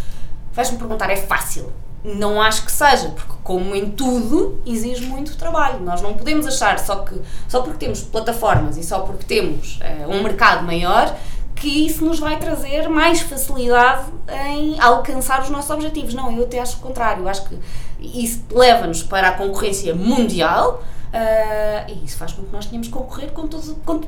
Vais-me 0.53 0.77
perguntar, 0.77 1.09
é 1.09 1.17
fácil? 1.17 1.71
Não 2.15 2.41
acho 2.41 2.63
que 2.65 2.71
seja, 2.71 3.09
porque 3.09 3.33
como 3.43 3.75
em 3.75 3.91
tudo 3.91 4.61
exige 4.65 5.05
muito 5.05 5.35
trabalho. 5.35 5.81
Nós 5.81 6.01
não 6.01 6.13
podemos 6.13 6.47
achar 6.47 6.79
só 6.79 6.97
que 6.97 7.19
só 7.47 7.61
porque 7.61 7.77
temos 7.77 8.01
plataformas 8.01 8.77
e 8.77 8.83
só 8.83 8.99
porque 8.99 9.25
temos 9.25 9.79
uh, 9.81 10.09
um 10.09 10.23
mercado 10.23 10.65
maior 10.65 11.15
que 11.55 11.87
isso 11.87 12.05
nos 12.05 12.19
vai 12.19 12.37
trazer 12.37 12.87
mais 12.87 13.19
facilidade 13.19 14.05
em 14.51 14.79
alcançar 14.79 15.41
os 15.41 15.49
nossos 15.49 15.69
objetivos. 15.69 16.13
Não, 16.13 16.31
eu 16.31 16.43
até 16.43 16.59
acho 16.59 16.77
o 16.77 16.79
contrário. 16.79 17.23
Eu 17.23 17.27
acho 17.27 17.45
que 17.49 17.59
isso 17.99 18.43
leva-nos 18.51 19.03
para 19.03 19.29
a 19.29 19.31
concorrência 19.31 19.93
mundial 19.95 20.83
uh, 21.07 21.91
e 21.91 22.05
isso 22.05 22.17
faz 22.17 22.31
com 22.31 22.43
que 22.43 22.53
nós 22.53 22.67
tenhamos 22.67 22.87
que 22.87 22.93
concorrer 22.93 23.31
com 23.31 23.47
todos, 23.47 23.75
com, 23.85 24.01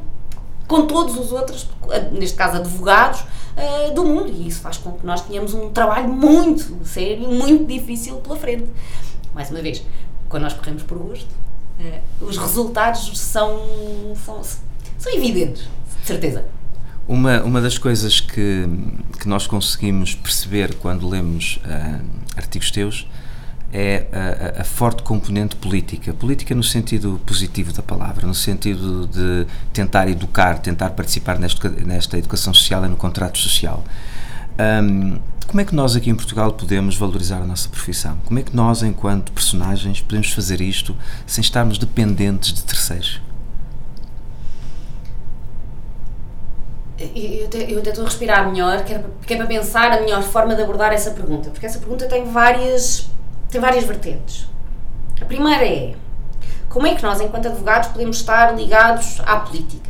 com 0.69 0.85
todos 0.85 1.17
os 1.17 1.31
outros, 1.31 1.67
neste 2.11 2.37
caso 2.37 2.57
advogados, 2.57 3.21
uh, 3.21 3.93
do 3.93 4.05
mundo. 4.05 4.31
E 4.31 4.47
isso 4.47 4.61
faz 4.61 4.77
com 4.77 4.91
que 4.91 5.05
nós 5.05 5.19
tenhamos 5.21 5.55
um 5.55 5.71
trabalho 5.71 6.07
muito 6.07 6.85
sério 6.85 7.23
e 7.23 7.35
muito 7.35 7.65
difícil 7.65 8.17
pela 8.17 8.35
frente. 8.35 8.69
Mais 9.33 9.49
uma 9.49 9.61
vez, 9.61 9.83
quando 10.29 10.43
nós 10.43 10.53
corremos 10.53 10.83
por 10.83 10.99
gosto, 10.99 11.27
uh, 11.79 12.25
os 12.25 12.37
resultados 12.37 13.19
são, 13.19 13.59
são, 14.23 14.41
são 14.97 15.11
evidentes, 15.11 15.67
de 16.01 16.07
certeza. 16.07 16.45
Uma, 17.07 17.41
uma 17.41 17.59
das 17.59 17.79
coisas 17.79 18.19
que, 18.19 18.69
que 19.19 19.27
nós 19.27 19.47
conseguimos 19.47 20.13
perceber 20.13 20.75
quando 20.75 21.09
lemos 21.09 21.59
uh, 21.65 22.05
artigos 22.37 22.69
teus 22.69 23.07
é 23.71 24.07
a, 24.57 24.61
a, 24.61 24.63
forte 24.63 25.03
componente 25.03 25.55
política. 25.55 26.13
Política 26.13 26.55
no 26.55 26.63
sentido 26.63 27.19
positivo 27.25 27.71
da 27.71 27.83
palavra, 27.83 28.25
no 28.25 28.33
sentido 28.33 29.07
de 29.07 29.45
tentar 29.71 30.07
educar, 30.07 30.59
tentar 30.59 30.91
participar 30.91 31.37
nesta, 31.37 31.69
nesta 31.69 32.17
educação 32.17 32.53
social 32.53 32.83
e 32.85 32.87
no 32.87 32.97
contrato 32.97 33.37
social. 33.37 33.83
Um, 34.59 35.19
como 35.47 35.61
é 35.61 35.65
que 35.65 35.73
nós 35.73 35.95
aqui 35.95 36.09
em 36.09 36.15
Portugal 36.15 36.51
podemos 36.53 36.95
valorizar 36.95 37.37
a 37.37 37.45
nossa 37.45 37.69
profissão? 37.69 38.17
Como 38.25 38.39
é 38.39 38.43
que 38.43 38.55
nós, 38.55 38.83
enquanto 38.83 39.31
personagens, 39.31 39.99
podemos 40.01 40.31
fazer 40.31 40.61
isto 40.61 40.95
sem 41.25 41.41
estarmos 41.41 41.77
dependentes 41.77 42.53
de 42.53 42.63
terceiros? 42.63 43.19
Eu 46.99 47.45
até, 47.45 47.71
eu 47.71 47.79
até 47.79 47.89
estou 47.91 48.03
a 48.03 48.07
respirar 48.07 48.51
melhor, 48.51 48.83
que 48.83 48.93
é, 48.93 49.37
para 49.37 49.47
pensar 49.47 49.91
a 49.91 50.01
melhor 50.01 50.21
forma 50.21 50.53
de 50.53 50.61
abordar 50.61 50.91
essa 50.91 51.11
pergunta, 51.11 51.49
porque 51.49 51.65
essa 51.65 51.79
pergunta 51.79 52.05
tem 52.07 52.25
várias 52.25 53.09
tem 53.49 53.59
várias 53.59 53.83
vertentes. 53.83 54.47
A 55.21 55.25
primeira 55.25 55.65
é 55.65 55.95
como 56.69 56.85
é 56.85 56.95
que 56.95 57.01
nós, 57.01 57.19
enquanto 57.19 57.47
advogados, 57.47 57.89
podemos 57.89 58.17
estar 58.17 58.55
ligados 58.55 59.19
à 59.25 59.37
política? 59.37 59.89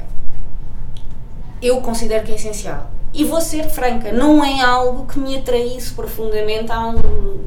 eu 1.62 1.82
considero 1.82 2.26
que 2.26 2.32
é 2.32 2.36
essencial. 2.36 2.90
E 3.14 3.26
vou 3.26 3.42
ser 3.42 3.70
franca, 3.70 4.12
não 4.12 4.44
é 4.44 4.62
algo 4.62 5.06
que 5.06 5.20
me 5.20 5.36
atraísse 5.36 5.94
profundamente 5.94 6.72
há, 6.72 6.88
um, 6.88 7.42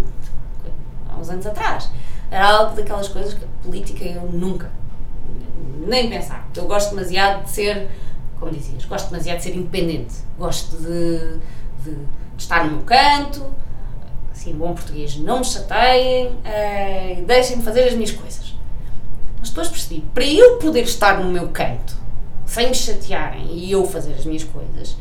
há 1.09 1.17
uns 1.19 1.31
anos 1.31 1.47
atrás. 1.47 1.89
Era 2.31 2.47
algo 2.47 2.77
daquelas 2.77 3.09
coisas 3.09 3.35
que 3.35 3.45
política 3.63 4.05
eu 4.05 4.23
nunca, 4.33 4.71
nem 5.87 6.09
pensar. 6.09 6.49
Eu 6.57 6.65
gosto 6.65 6.91
demasiado 6.91 7.45
de 7.45 7.51
ser, 7.51 7.89
como 8.39 8.51
dizias, 8.51 8.85
gosto 8.85 9.11
demasiado 9.11 9.39
de 9.39 9.45
ser 9.45 9.57
independente. 9.57 10.15
Gosto 10.37 10.77
de, 10.77 11.39
de, 11.85 11.95
de 11.95 12.43
estar 12.43 12.65
meu 12.65 12.81
canto, 12.81 13.47
assim, 14.43 14.53
bom 14.53 14.75
português, 14.75 15.17
não 15.17 15.39
me 15.39 15.45
chateiem, 15.45 16.29
uh, 16.29 17.25
deixem-me 17.25 17.63
fazer 17.63 17.85
as 17.85 17.95
minhas 17.95 18.11
coisas. 18.11 18.55
Mas 19.39 19.49
depois 19.49 19.69
percebi, 19.69 20.05
para 20.13 20.25
eu 20.25 20.59
poder 20.59 20.83
estar 20.83 21.21
no 21.21 21.31
meu 21.31 21.49
canto, 21.49 21.97
sem 22.45 22.69
me 22.69 22.75
chatearem 22.75 23.47
e 23.53 23.71
eu 23.71 23.87
fazer 23.87 24.15
as 24.15 24.25
minhas 24.25 24.45
coisas, 24.45 24.97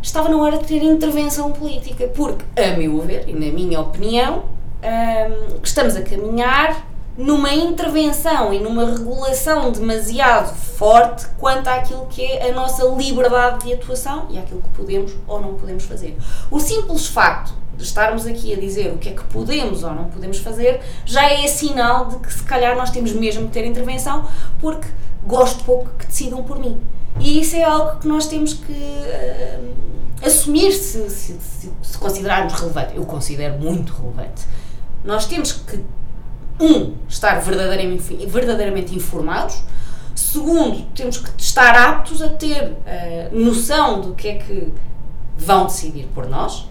estava 0.00 0.28
na 0.28 0.36
hora 0.38 0.58
de 0.58 0.64
ter 0.64 0.82
intervenção 0.82 1.52
política, 1.52 2.08
porque, 2.08 2.44
a 2.60 2.76
meu 2.76 3.00
ver 3.00 3.28
e 3.28 3.32
na 3.32 3.52
minha 3.52 3.80
opinião, 3.80 4.44
um, 4.82 5.60
estamos 5.62 5.96
a 5.96 6.02
caminhar 6.02 6.86
numa 7.16 7.52
intervenção 7.52 8.54
e 8.54 8.60
numa 8.60 8.84
regulação 8.84 9.72
demasiado 9.72 10.54
forte 10.54 11.26
quanto 11.36 11.66
àquilo 11.66 12.06
que 12.06 12.24
é 12.24 12.50
a 12.50 12.54
nossa 12.54 12.84
liberdade 12.84 13.66
de 13.66 13.72
atuação 13.74 14.28
e 14.30 14.38
àquilo 14.38 14.62
que 14.62 14.68
podemos 14.68 15.12
ou 15.26 15.40
não 15.40 15.54
podemos 15.54 15.84
fazer. 15.84 16.16
O 16.48 16.60
simples 16.60 17.08
facto 17.08 17.52
de 17.78 17.84
estarmos 17.84 18.26
aqui 18.26 18.52
a 18.52 18.56
dizer 18.56 18.92
o 18.92 18.98
que 18.98 19.08
é 19.08 19.12
que 19.12 19.24
podemos 19.24 19.84
ou 19.84 19.94
não 19.94 20.06
podemos 20.06 20.38
fazer 20.38 20.80
já 21.06 21.30
é 21.30 21.46
sinal 21.46 22.06
de 22.06 22.18
que 22.18 22.32
se 22.32 22.42
calhar 22.42 22.76
nós 22.76 22.90
temos 22.90 23.12
mesmo 23.12 23.46
de 23.46 23.52
ter 23.52 23.64
intervenção 23.64 24.28
porque 24.60 24.88
gosto 25.24 25.64
pouco 25.64 25.88
que 25.98 26.06
decidam 26.06 26.42
por 26.42 26.58
mim. 26.58 26.80
E 27.20 27.40
isso 27.40 27.56
é 27.56 27.62
algo 27.62 27.98
que 28.00 28.08
nós 28.08 28.26
temos 28.26 28.54
que 28.54 28.72
uh, 28.72 29.74
assumir 30.24 30.72
se, 30.72 31.08
se, 31.08 31.38
se, 31.40 31.72
se 31.82 31.98
considerarmos 31.98 32.52
relevante. 32.54 32.96
Eu 32.96 33.04
considero 33.04 33.58
muito 33.58 33.92
relevante. 33.92 34.42
Nós 35.04 35.26
temos 35.26 35.52
que 35.52 35.80
um, 36.60 36.94
estar 37.08 37.40
verdadeiramente, 37.40 38.26
verdadeiramente 38.26 38.94
informados, 38.94 39.62
segundo, 40.14 40.82
temos 40.94 41.18
que 41.18 41.30
estar 41.40 41.74
aptos 41.74 42.20
a 42.20 42.28
ter 42.28 42.72
uh, 42.72 43.38
noção 43.38 44.00
do 44.00 44.14
que 44.14 44.28
é 44.28 44.34
que 44.34 44.72
vão 45.36 45.66
decidir 45.66 46.08
por 46.14 46.26
nós, 46.26 46.68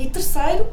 e 0.00 0.10
terceiro, 0.10 0.66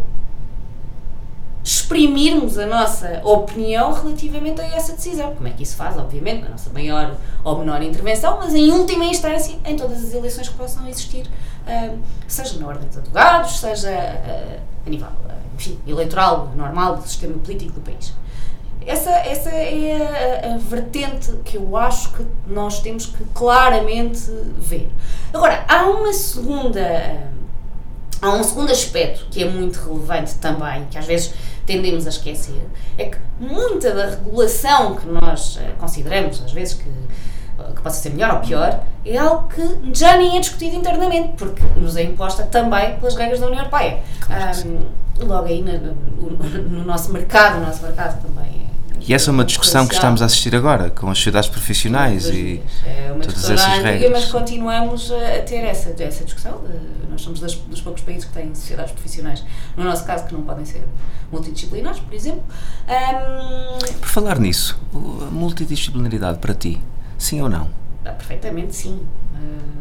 exprimirmos 1.63 2.57
a 2.57 2.65
nossa 2.65 3.21
opinião 3.25 3.91
relativamente 3.91 4.61
a 4.61 4.65
essa 4.65 4.93
decisão. 4.93 5.35
Como 5.35 5.47
é 5.47 5.51
que 5.51 5.63
isso 5.63 5.75
faz, 5.75 5.97
obviamente, 5.97 6.43
na 6.43 6.49
nossa 6.49 6.69
maior 6.69 7.17
ou 7.43 7.59
menor 7.59 7.81
intervenção, 7.81 8.37
mas 8.37 8.55
em 8.55 8.71
última 8.71 9.03
instância 9.03 9.57
em 9.65 9.75
todas 9.75 10.03
as 10.03 10.13
eleições 10.13 10.47
que 10.47 10.55
possam 10.55 10.87
existir, 10.87 11.27
uh, 11.27 11.99
seja 12.27 12.57
na 12.57 12.67
ordem 12.67 12.87
dos 12.87 12.97
advogados, 12.97 13.59
seja 13.59 13.89
uh, 13.89 14.61
a 14.85 14.89
nível 14.89 15.09
enfim, 15.57 15.79
eleitoral 15.87 16.51
normal 16.55 16.97
do 16.97 17.01
sistema 17.01 17.37
político 17.39 17.73
do 17.73 17.81
país. 17.81 18.13
Essa, 18.85 19.11
essa 19.11 19.49
é 19.49 20.45
a, 20.45 20.53
a, 20.53 20.57
vertente 20.57 21.33
que 21.43 21.57
eu 21.57 21.75
acho 21.75 22.13
que 22.13 22.25
nós 22.47 22.79
temos 22.79 23.07
que 23.07 23.21
claramente 23.33 24.31
ver. 24.57 24.89
Agora, 25.33 25.65
há 25.67 25.87
uma 25.87 26.13
segunda. 26.13 27.27
Há 28.21 28.31
um 28.31 28.43
segundo 28.43 28.71
aspecto 28.71 29.27
que 29.29 29.43
é 29.43 29.49
muito 29.49 29.77
relevante 29.79 30.35
também, 30.35 30.85
que 30.89 30.97
às 30.97 31.05
vezes 31.05 31.33
tendemos 31.65 32.05
a 32.07 32.09
esquecer, 32.09 32.61
é 32.97 33.05
que 33.05 33.17
muita 33.39 33.93
da 33.93 34.09
regulação 34.09 34.95
que 34.95 35.05
nós 35.07 35.59
eh, 35.61 35.73
consideramos, 35.77 36.41
às 36.41 36.51
vezes, 36.51 36.75
que, 36.75 36.89
que 37.75 37.81
possa 37.81 38.01
ser 38.01 38.11
melhor 38.11 38.35
ou 38.35 38.39
pior, 38.39 38.83
é 39.05 39.17
algo 39.17 39.47
que 39.49 39.61
já 39.93 40.17
nem 40.17 40.37
é 40.37 40.39
discutido 40.39 40.77
internamente, 40.77 41.33
porque 41.37 41.61
nos 41.75 41.95
é 41.95 42.03
imposta 42.03 42.43
também 42.43 42.95
pelas 42.97 43.15
regras 43.15 43.39
da 43.39 43.47
União 43.47 43.59
Europeia. 43.59 43.99
Claro 44.21 44.67
um, 44.67 45.25
logo 45.25 45.47
aí 45.47 45.61
no, 45.61 45.73
no, 45.73 46.59
no, 46.69 46.83
nosso 46.85 47.11
mercado, 47.11 47.57
o 47.57 47.65
nosso 47.65 47.81
mercado 47.83 48.21
também 48.21 48.45
é 48.45 48.66
e 49.05 49.13
essa 49.13 49.29
é 49.29 49.31
uma 49.31 49.45
discussão 49.45 49.87
que 49.87 49.93
estamos 49.93 50.21
a 50.21 50.25
assistir 50.25 50.55
agora, 50.55 50.89
com 50.89 51.09
as 51.09 51.17
sociedades 51.17 51.49
profissionais 51.49 52.27
e 52.27 52.61
é 52.85 53.11
uma 53.11 53.23
todas 53.23 53.49
essas 53.49 53.83
regras. 53.83 54.11
Mas 54.11 54.25
continuamos 54.25 55.11
a 55.11 55.41
ter 55.41 55.63
essa, 55.63 55.93
essa 56.01 56.23
discussão. 56.23 56.61
Nós 57.09 57.21
somos 57.21 57.39
das, 57.39 57.55
dos 57.55 57.81
poucos 57.81 58.03
países 58.03 58.25
que 58.25 58.33
têm 58.33 58.53
sociedades 58.53 58.91
profissionais, 58.91 59.43
no 59.75 59.83
nosso 59.83 60.05
caso, 60.05 60.25
que 60.25 60.33
não 60.33 60.41
podem 60.43 60.65
ser 60.65 60.83
multidisciplinares, 61.31 61.99
por 61.99 62.13
exemplo. 62.13 62.43
Um, 62.87 63.99
por 63.99 64.07
falar 64.07 64.39
nisso, 64.39 64.79
a 64.93 65.31
multidisciplinaridade 65.31 66.39
para 66.39 66.53
ti, 66.53 66.81
sim 67.17 67.41
ou 67.41 67.49
não? 67.49 67.69
Ah, 68.05 68.11
perfeitamente 68.11 68.75
sim. 68.75 69.05
Um, 69.33 69.77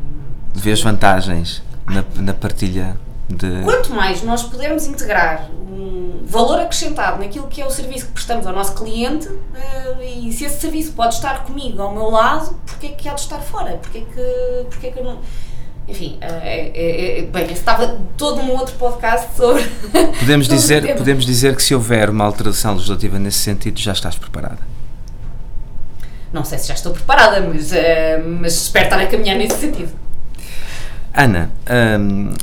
Vês 0.55 0.81
vantagens 0.81 1.63
na, 1.87 2.05
na 2.23 2.33
partilha 2.33 2.97
de... 3.29 3.63
Quanto 3.65 3.93
mais 3.93 4.23
nós 4.23 4.43
pudermos 4.43 4.87
integrar 4.87 5.51
um 5.51 6.25
valor 6.25 6.61
acrescentado 6.61 7.19
naquilo 7.19 7.47
que 7.49 7.61
é 7.61 7.67
o 7.67 7.71
serviço 7.71 8.07
que 8.07 8.13
prestamos 8.13 8.47
ao 8.47 8.53
nosso 8.53 8.75
cliente 8.75 9.29
uh, 9.29 10.03
e 10.03 10.33
se 10.33 10.45
esse 10.45 10.61
serviço 10.61 10.93
pode 10.93 11.15
estar 11.15 11.45
comigo 11.45 11.81
ao 11.83 11.93
meu 11.93 12.11
lado, 12.11 12.57
porque 12.67 12.87
é 12.87 12.91
que 12.91 13.09
há 13.09 13.15
de 13.15 13.21
estar 13.21 13.39
fora? 13.39 13.79
Porque 13.83 13.99
é 13.99 14.01
que, 14.03 14.65
porque 14.71 14.87
é 14.89 14.91
que 14.91 14.99
eu 14.99 15.05
não... 15.05 15.19
Enfim, 15.89 16.19
é, 16.21 16.73
é, 16.75 17.19
é, 17.21 17.23
bem, 17.23 17.53
estava 17.53 17.97
todo 18.17 18.41
um 18.41 18.51
outro 18.51 18.75
podcast 18.75 19.37
sobre. 19.37 19.63
Podemos 20.19 20.49
dizer, 20.49 20.97
podemos 20.97 21.25
dizer 21.25 21.55
que 21.55 21.63
se 21.63 21.77
houver 21.77 22.11
uma 22.11 22.25
alteração 22.25 22.75
legislativa 22.75 23.21
nesse 23.21 23.39
sentido, 23.39 23.79
já 23.79 23.93
estás 23.93 24.17
preparada? 24.17 24.59
Não 26.33 26.45
sei 26.45 26.59
se 26.59 26.67
já 26.67 26.75
estou 26.75 26.93
preparada, 26.93 27.41
mas, 27.41 27.71
uh, 27.71 27.77
mas 28.41 28.55
espero 28.55 28.87
estar 28.87 28.99
a 28.99 29.07
caminhar 29.07 29.37
nesse 29.37 29.61
sentido. 29.61 29.93
Ana, 31.15 31.51
um, 32.01 32.35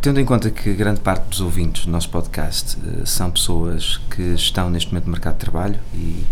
Tendo 0.00 0.18
em 0.18 0.24
conta 0.24 0.50
que 0.50 0.72
grande 0.72 0.98
parte 0.98 1.28
dos 1.28 1.42
ouvintes 1.42 1.84
do 1.84 1.90
nosso 1.90 2.08
podcast 2.08 2.78
uh, 2.78 3.06
são 3.06 3.30
pessoas 3.30 3.98
que 4.08 4.22
estão 4.32 4.70
neste 4.70 4.90
momento 4.90 5.04
no 5.04 5.12
mercado 5.12 5.34
de 5.34 5.40
trabalho 5.40 5.78
e, 5.92 6.24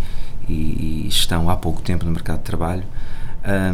e, 0.48 1.04
e 1.04 1.06
estão 1.06 1.50
há 1.50 1.56
pouco 1.56 1.82
tempo 1.82 2.06
no 2.06 2.10
mercado 2.10 2.38
de 2.38 2.44
trabalho, 2.44 2.82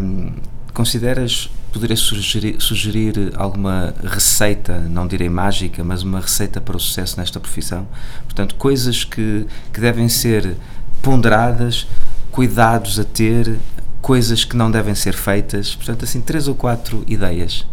um, 0.00 0.32
consideras 0.72 1.48
poderia 1.72 1.96
sugerir, 1.96 2.60
sugerir 2.60 3.32
alguma 3.36 3.94
receita, 4.02 4.78
não 4.78 5.06
direi 5.06 5.28
mágica, 5.28 5.84
mas 5.84 6.02
uma 6.02 6.18
receita 6.18 6.60
para 6.60 6.76
o 6.76 6.80
sucesso 6.80 7.16
nesta 7.16 7.38
profissão? 7.38 7.86
Portanto, 8.24 8.56
coisas 8.56 9.04
que, 9.04 9.46
que 9.72 9.80
devem 9.80 10.08
ser 10.08 10.56
ponderadas, 11.02 11.86
cuidados 12.32 12.98
a 12.98 13.04
ter, 13.04 13.60
coisas 14.02 14.44
que 14.44 14.56
não 14.56 14.72
devem 14.72 14.94
ser 14.94 15.14
feitas. 15.14 15.76
Portanto, 15.76 16.04
assim, 16.04 16.20
três 16.20 16.48
ou 16.48 16.54
quatro 16.56 17.04
ideias 17.06 17.64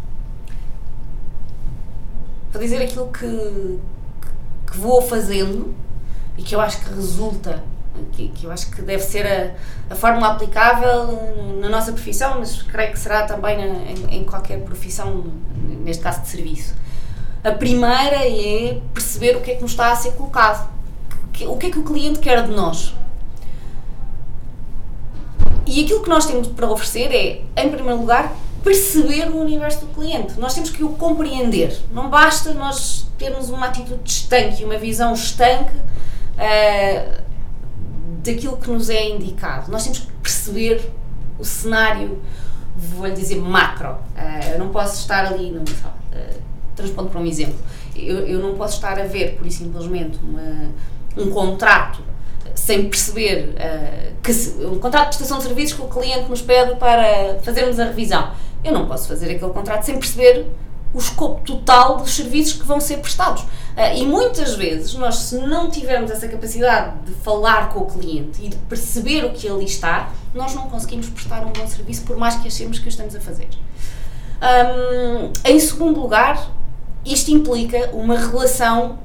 vou 2.51 2.61
dizer 2.61 2.81
aquilo 2.81 3.07
que, 3.07 3.79
que 4.69 4.77
vou 4.77 5.01
fazendo 5.01 5.73
e 6.37 6.43
que 6.43 6.55
eu 6.55 6.61
acho 6.61 6.79
que 6.81 6.93
resulta, 6.93 7.63
que, 8.11 8.29
que 8.29 8.45
eu 8.45 8.51
acho 8.51 8.71
que 8.71 8.81
deve 8.81 9.03
ser 9.03 9.25
a, 9.27 9.93
a 9.93 9.95
fórmula 9.95 10.27
aplicável 10.27 11.57
na 11.59 11.69
nossa 11.69 11.91
profissão, 11.91 12.39
mas 12.39 12.61
creio 12.61 12.91
que 12.91 12.99
será 12.99 13.23
também 13.23 13.57
na, 13.57 13.65
em, 13.91 14.19
em 14.19 14.23
qualquer 14.23 14.59
profissão, 14.61 15.25
neste 15.83 16.03
caso 16.03 16.21
de 16.21 16.27
serviço. 16.27 16.73
A 17.43 17.51
primeira 17.51 18.27
é 18.27 18.79
perceber 18.93 19.35
o 19.35 19.41
que 19.41 19.51
é 19.51 19.55
que 19.55 19.61
nos 19.61 19.71
está 19.71 19.91
a 19.91 19.95
ser 19.95 20.11
colocado, 20.13 20.69
o 21.47 21.57
que 21.57 21.67
é 21.67 21.71
que 21.71 21.79
o 21.79 21.83
cliente 21.83 22.19
quer 22.19 22.45
de 22.45 22.53
nós. 22.53 22.93
E 25.65 25.83
aquilo 25.83 26.01
que 26.01 26.09
nós 26.09 26.25
temos 26.25 26.49
para 26.49 26.69
oferecer 26.69 27.13
é, 27.13 27.41
em 27.63 27.69
primeiro 27.69 27.99
lugar, 27.99 28.31
perceber 28.63 29.29
o 29.29 29.37
universo 29.37 29.85
do 29.85 29.93
cliente. 29.93 30.39
Nós 30.39 30.53
temos 30.53 30.69
que 30.69 30.83
o 30.83 30.89
compreender. 30.89 31.77
Não 31.91 32.09
basta 32.09 32.53
nós 32.53 33.07
termos 33.17 33.49
uma 33.49 33.67
atitude 33.67 34.09
estanque, 34.09 34.63
uma 34.63 34.77
visão 34.77 35.13
estanque 35.13 35.75
uh, 35.75 37.21
daquilo 38.23 38.57
que 38.57 38.69
nos 38.69 38.89
é 38.89 39.09
indicado. 39.09 39.71
Nós 39.71 39.83
temos 39.83 39.99
que 39.99 40.11
perceber 40.13 40.91
o 41.37 41.45
cenário, 41.45 42.21
vou-lhe 42.75 43.13
dizer, 43.13 43.37
macro. 43.37 43.91
Uh, 44.15 44.53
eu 44.53 44.59
não 44.59 44.69
posso 44.69 45.01
estar 45.01 45.25
ali, 45.25 45.51
uh, 45.51 46.41
transpondo 46.75 47.09
para 47.09 47.19
um 47.19 47.25
exemplo, 47.25 47.59
eu, 47.95 48.27
eu 48.27 48.39
não 48.39 48.55
posso 48.55 48.75
estar 48.75 48.99
a 48.99 49.03
ver, 49.03 49.37
por 49.37 49.49
simplesmente, 49.51 50.19
uma, 50.23 50.71
um 51.17 51.29
contrato 51.29 52.10
sem 52.55 52.89
perceber 52.89 53.55
uh, 53.55 54.21
que 54.21 54.33
se, 54.33 54.63
um 54.65 54.79
contrato 54.79 55.11
de 55.11 55.17
prestação 55.17 55.37
de 55.37 55.45
serviços 55.45 55.77
que 55.77 55.81
o 55.83 55.87
cliente 55.87 56.29
nos 56.29 56.41
pede 56.41 56.75
para 56.75 57.39
fazermos 57.43 57.79
a 57.79 57.85
revisão 57.85 58.31
eu 58.63 58.71
não 58.71 58.87
posso 58.87 59.07
fazer 59.07 59.25
aquele 59.25 59.51
contrato 59.51 59.83
sem 59.83 59.97
perceber 59.97 60.45
o 60.93 60.97
escopo 60.97 61.41
total 61.41 61.97
dos 61.97 62.13
serviços 62.13 62.53
que 62.53 62.67
vão 62.67 62.79
ser 62.79 62.97
prestados. 62.97 63.43
Uh, 63.43 63.95
e 63.95 64.05
muitas 64.05 64.55
vezes, 64.55 64.93
nós, 64.95 65.15
se 65.15 65.37
não 65.37 65.69
tivermos 65.69 66.11
essa 66.11 66.27
capacidade 66.27 67.05
de 67.05 67.13
falar 67.13 67.69
com 67.69 67.79
o 67.79 67.85
cliente 67.85 68.43
e 68.43 68.49
de 68.49 68.57
perceber 68.57 69.23
o 69.23 69.31
que 69.31 69.47
ali 69.47 69.65
está, 69.65 70.11
nós 70.33 70.53
não 70.53 70.69
conseguimos 70.69 71.09
prestar 71.09 71.45
um 71.45 71.51
bom 71.51 71.65
serviço, 71.65 72.03
por 72.03 72.17
mais 72.17 72.35
que 72.35 72.47
achemos 72.47 72.77
que 72.77 72.87
o 72.87 72.89
estamos 72.89 73.15
a 73.15 73.21
fazer. 73.21 73.47
Um, 74.41 75.31
em 75.45 75.59
segundo 75.59 76.01
lugar, 76.01 76.51
isto 77.05 77.31
implica 77.31 77.89
uma 77.93 78.17
relação 78.17 78.99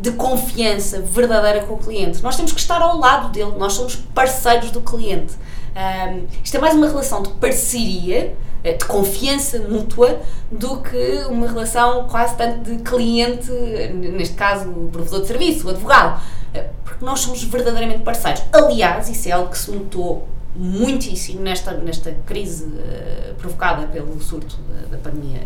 de 0.00 0.12
confiança 0.12 1.00
verdadeira 1.00 1.62
com 1.62 1.74
o 1.74 1.78
cliente. 1.78 2.22
Nós 2.22 2.36
temos 2.36 2.52
que 2.52 2.60
estar 2.60 2.80
ao 2.80 2.98
lado 2.98 3.28
dele, 3.30 3.52
nós 3.58 3.74
somos 3.74 3.96
parceiros 3.96 4.70
do 4.70 4.80
cliente. 4.80 5.34
Um, 5.70 6.26
isto 6.42 6.56
é 6.56 6.60
mais 6.60 6.74
uma 6.74 6.88
relação 6.88 7.22
de 7.22 7.30
parceria 7.34 8.34
eh, 8.64 8.72
de 8.72 8.84
confiança 8.84 9.58
mútua 9.60 10.20
do 10.50 10.78
que 10.78 11.24
uma 11.28 11.46
relação 11.46 12.08
quase 12.08 12.36
tanto 12.36 12.70
de 12.70 12.82
cliente, 12.82 13.50
neste 13.94 14.34
caso 14.34 14.68
o 14.68 14.90
provedor 14.90 15.20
de 15.20 15.26
serviço, 15.28 15.66
o 15.66 15.70
advogado. 15.70 16.20
Eh, 16.52 16.66
porque 16.84 17.04
nós 17.04 17.20
somos 17.20 17.42
verdadeiramente 17.44 18.02
parceiros. 18.02 18.42
Aliás, 18.52 19.08
isso 19.08 19.28
é 19.28 19.32
algo 19.32 19.50
que 19.50 19.58
se 19.58 19.70
notou 19.70 20.26
muitíssimo 20.54 21.40
nesta, 21.40 21.72
nesta 21.72 22.12
crise 22.26 22.64
uh, 22.64 23.34
provocada 23.36 23.86
pelo 23.86 24.20
surto 24.20 24.58
da, 24.68 24.96
da 24.96 24.98
pandemia 24.98 25.40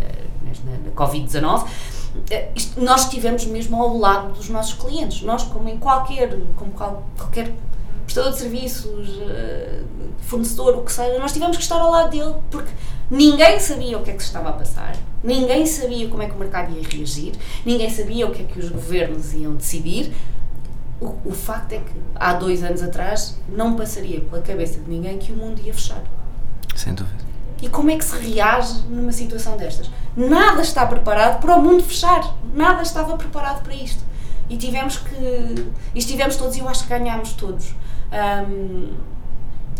na, 0.65 0.73
na 0.73 0.91
Covid-19. 0.95 1.65
Uh, 1.65 2.83
nós 2.83 3.05
estivemos 3.05 3.45
mesmo 3.47 3.81
ao 3.81 3.97
lado 3.99 4.33
dos 4.33 4.49
nossos 4.49 4.75
clientes. 4.75 5.23
Nós, 5.23 5.43
como 5.45 5.69
em 5.69 5.79
qualquer, 5.79 6.37
como 6.57 6.73
qual, 6.73 7.07
qualquer 7.17 7.53
prestador 8.05 8.33
de 8.33 8.39
serviços, 8.39 9.09
uh, 9.09 9.85
fornecedor, 10.21 10.77
o 10.79 10.83
que 10.83 10.93
seja, 10.93 11.19
nós 11.19 11.33
tivemos 11.33 11.57
que 11.57 11.63
estar 11.63 11.81
ao 11.81 11.91
lado 11.91 12.11
dele 12.11 12.35
porque 12.51 12.71
ninguém 13.11 13.61
sabia 13.61 13.99
o 13.99 14.03
que 14.03 14.11
é 14.11 14.15
que 14.15 14.23
se 14.23 14.29
estava 14.29 14.51
a 14.51 14.53
passar, 14.53 14.97
ninguém 15.23 15.67
sabia 15.67 16.09
como 16.09 16.23
é 16.23 16.27
que 16.27 16.35
o 16.35 16.39
mercado 16.39 16.75
ia 16.75 16.83
reagir, 16.83 17.33
ninguém 17.65 17.91
sabia 17.91 18.27
o 18.27 18.31
que 18.31 18.43
é 18.43 18.45
que 18.45 18.59
os 18.59 18.69
governos 18.69 19.35
iam 19.35 19.55
decidir. 19.55 20.13
O, 21.05 21.29
o 21.29 21.33
facto 21.33 21.73
é 21.73 21.79
que 21.79 21.93
há 22.15 22.33
dois 22.33 22.63
anos 22.63 22.83
atrás 22.83 23.39
não 23.49 23.77
passaria 23.77 24.21
pela 24.23 24.41
cabeça 24.41 24.81
de 24.81 24.91
ninguém 24.91 25.19
que 25.19 25.33
o 25.33 25.37
mundo 25.37 25.61
ia 25.63 25.75
fechar. 25.75 26.03
Sem 26.75 26.95
dúvida. 26.95 27.23
E 27.61 27.69
como 27.69 27.91
é 27.91 27.97
que 27.97 28.05
se 28.05 28.17
reage 28.19 28.83
numa 28.89 29.13
situação 29.13 29.57
destas? 29.57 29.91
Nada 30.17 30.63
está 30.63 30.87
preparado 30.87 31.41
para 31.41 31.57
o 31.57 31.63
mundo 31.63 31.83
fechar. 31.83 32.35
Nada 32.55 32.83
estava 32.83 33.17
preparado 33.17 33.63
para 33.63 33.75
isto. 33.75 34.03
E 34.49 34.57
tivemos 34.57 34.99
que. 34.99 35.71
E 35.95 35.99
estivemos 35.99 36.37
todos, 36.37 36.57
e 36.57 36.61
eu 36.61 36.69
acho 36.69 36.85
que 36.85 36.91
ganhámos 36.91 37.33
todos. 37.33 37.75
Um, 38.13 38.95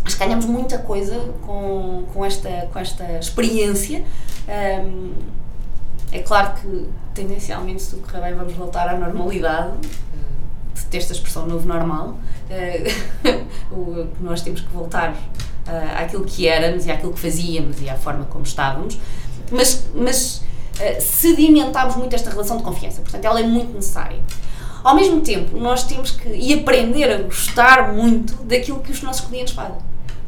acho 0.03 0.17
que 0.17 0.23
ganhamos 0.23 0.45
muita 0.45 0.77
coisa 0.79 1.17
com, 1.45 2.05
com, 2.13 2.25
esta, 2.25 2.67
com 2.71 2.79
esta 2.79 3.19
experiência. 3.19 4.03
Um, 4.47 5.13
é 6.11 6.19
claro 6.19 6.53
que, 6.53 6.87
tendencialmente, 7.13 7.81
se 7.81 7.91
tudo 7.91 8.03
correr 8.03 8.21
bem, 8.21 8.33
vamos 8.35 8.53
voltar 8.53 8.87
à 8.87 8.97
normalidade. 8.97 9.73
Detesto 10.83 11.13
a 11.13 11.15
expressão 11.15 11.47
novo 11.47 11.67
normal. 11.67 12.17
Uh, 13.71 14.07
nós 14.21 14.41
temos 14.41 14.61
que 14.61 14.71
voltar 14.71 15.11
uh, 15.11 16.01
àquilo 16.01 16.23
que 16.23 16.47
éramos 16.47 16.85
e 16.85 16.91
àquilo 16.91 17.11
que 17.11 17.19
fazíamos 17.19 17.81
e 17.81 17.89
à 17.89 17.95
forma 17.95 18.25
como 18.25 18.43
estávamos. 18.43 18.97
Mas, 19.51 19.85
mas 19.93 20.37
uh, 20.79 21.01
sedimentámos 21.01 21.95
muito 21.95 22.13
esta 22.15 22.29
relação 22.29 22.57
de 22.57 22.63
confiança. 22.63 23.01
Portanto, 23.01 23.25
ela 23.25 23.39
é 23.39 23.43
muito 23.43 23.73
necessária. 23.73 24.19
Ao 24.83 24.95
mesmo 24.95 25.21
tempo, 25.21 25.57
nós 25.57 25.83
temos 25.83 26.11
que 26.11 26.29
e 26.29 26.53
aprender 26.53 27.11
a 27.11 27.21
gostar 27.23 27.91
muito 27.91 28.35
daquilo 28.43 28.79
que 28.79 28.91
os 28.91 29.01
nossos 29.01 29.25
clientes 29.25 29.53
fazem. 29.53 29.77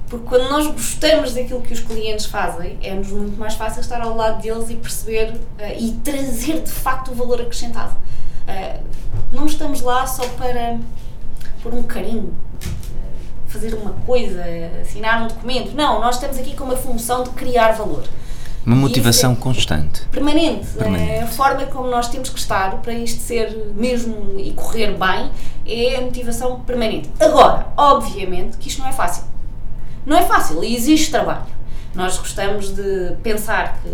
Porque 0.09 0.25
quando 0.25 0.49
nós 0.49 0.65
gostamos 0.67 1.33
daquilo 1.33 1.61
que 1.61 1.73
os 1.73 1.79
clientes 1.79 2.25
fazem, 2.25 2.77
é-nos 2.81 3.09
muito 3.09 3.37
mais 3.37 3.53
fácil 3.53 3.81
estar 3.81 4.01
ao 4.01 4.15
lado 4.15 4.41
deles 4.41 4.69
e 4.69 4.75
perceber 4.75 5.39
e 5.77 5.91
trazer 6.03 6.63
de 6.63 6.71
facto 6.71 7.11
o 7.11 7.15
valor 7.15 7.41
acrescentado. 7.41 7.95
Uh, 8.47 8.83
não 9.31 9.45
estamos 9.45 9.81
lá 9.81 10.07
só 10.07 10.25
para 10.29 10.77
por 11.61 11.73
um 11.73 11.83
carinho, 11.83 12.33
fazer 13.47 13.73
uma 13.73 13.91
coisa, 14.05 14.43
assinar 14.81 15.23
um 15.23 15.27
documento. 15.27 15.75
Não, 15.75 15.99
nós 15.99 16.15
estamos 16.15 16.37
aqui 16.37 16.55
com 16.55 16.63
uma 16.63 16.77
função 16.77 17.23
de 17.23 17.31
criar 17.31 17.73
valor. 17.73 18.03
Uma 18.65 18.75
motivação 18.75 19.31
é 19.31 19.35
constante. 19.35 20.01
Permanente. 20.11 20.67
permanente. 20.67 21.11
É 21.11 21.21
a 21.21 21.27
forma 21.27 21.65
como 21.67 21.89
nós 21.89 22.09
temos 22.09 22.29
que 22.29 22.37
estar 22.37 22.81
para 22.81 22.93
isto 22.93 23.21
ser 23.21 23.73
mesmo 23.75 24.37
e 24.37 24.51
correr 24.51 24.97
bem 24.97 25.31
é 25.65 25.95
a 25.95 26.01
motivação 26.01 26.59
permanente. 26.61 27.09
Agora, 27.19 27.67
obviamente 27.77 28.57
que 28.57 28.67
isto 28.67 28.81
não 28.81 28.89
é 28.89 28.91
fácil. 28.91 29.23
Não 30.05 30.17
é 30.17 30.23
fácil 30.23 30.63
e 30.63 30.75
exige 30.75 31.09
trabalho. 31.09 31.56
Nós 31.95 32.17
gostamos 32.17 32.75
de 32.75 33.15
pensar 33.23 33.79
que 33.81 33.89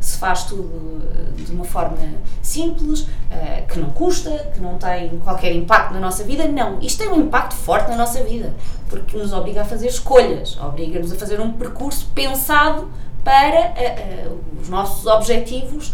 se 0.00 0.18
faz 0.18 0.44
tudo 0.44 1.02
eh, 1.02 1.42
de 1.42 1.52
uma 1.52 1.64
forma 1.64 1.96
simples, 2.42 3.06
eh, 3.30 3.64
que 3.68 3.78
não 3.78 3.90
custa, 3.90 4.30
que 4.54 4.60
não 4.60 4.78
tem 4.78 5.18
qualquer 5.20 5.52
impacto 5.52 5.92
na 5.92 6.00
nossa 6.00 6.24
vida. 6.24 6.46
Não, 6.46 6.80
isto 6.80 6.98
tem 6.98 7.08
um 7.08 7.20
impacto 7.20 7.54
forte 7.54 7.90
na 7.90 7.96
nossa 7.96 8.22
vida, 8.22 8.54
porque 8.88 9.16
nos 9.16 9.32
obriga 9.32 9.62
a 9.62 9.64
fazer 9.64 9.88
escolhas, 9.88 10.58
obriga-nos 10.60 11.12
a 11.12 11.16
fazer 11.16 11.40
um 11.40 11.52
percurso 11.52 12.08
pensado 12.14 12.90
para 13.24 13.72
uh, 13.72 14.40
os 14.60 14.68
nossos 14.68 15.06
objetivos, 15.06 15.92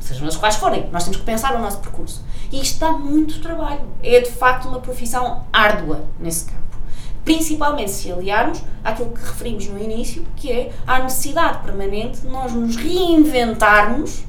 sejam 0.00 0.26
os 0.26 0.36
quais 0.36 0.56
forem. 0.56 0.88
Nós 0.90 1.04
temos 1.04 1.18
que 1.18 1.24
pensar 1.24 1.54
o 1.54 1.58
nosso 1.58 1.78
percurso. 1.78 2.24
E 2.50 2.60
isto 2.62 2.80
dá 2.80 2.92
muito 2.92 3.40
trabalho. 3.42 3.82
É 4.02 4.20
de 4.20 4.30
facto 4.30 4.66
uma 4.68 4.80
profissão 4.80 5.44
árdua 5.52 6.04
nesse 6.18 6.46
campo. 6.46 6.67
Principalmente 7.28 7.90
se 7.90 8.10
aliarmos 8.10 8.62
àquilo 8.82 9.10
que 9.10 9.20
referimos 9.20 9.66
no 9.66 9.78
início, 9.78 10.24
que 10.34 10.50
é 10.50 10.72
a 10.86 11.00
necessidade 11.00 11.58
permanente 11.58 12.20
de 12.20 12.28
nós 12.28 12.52
nos 12.52 12.76
reinventarmos 12.76 14.24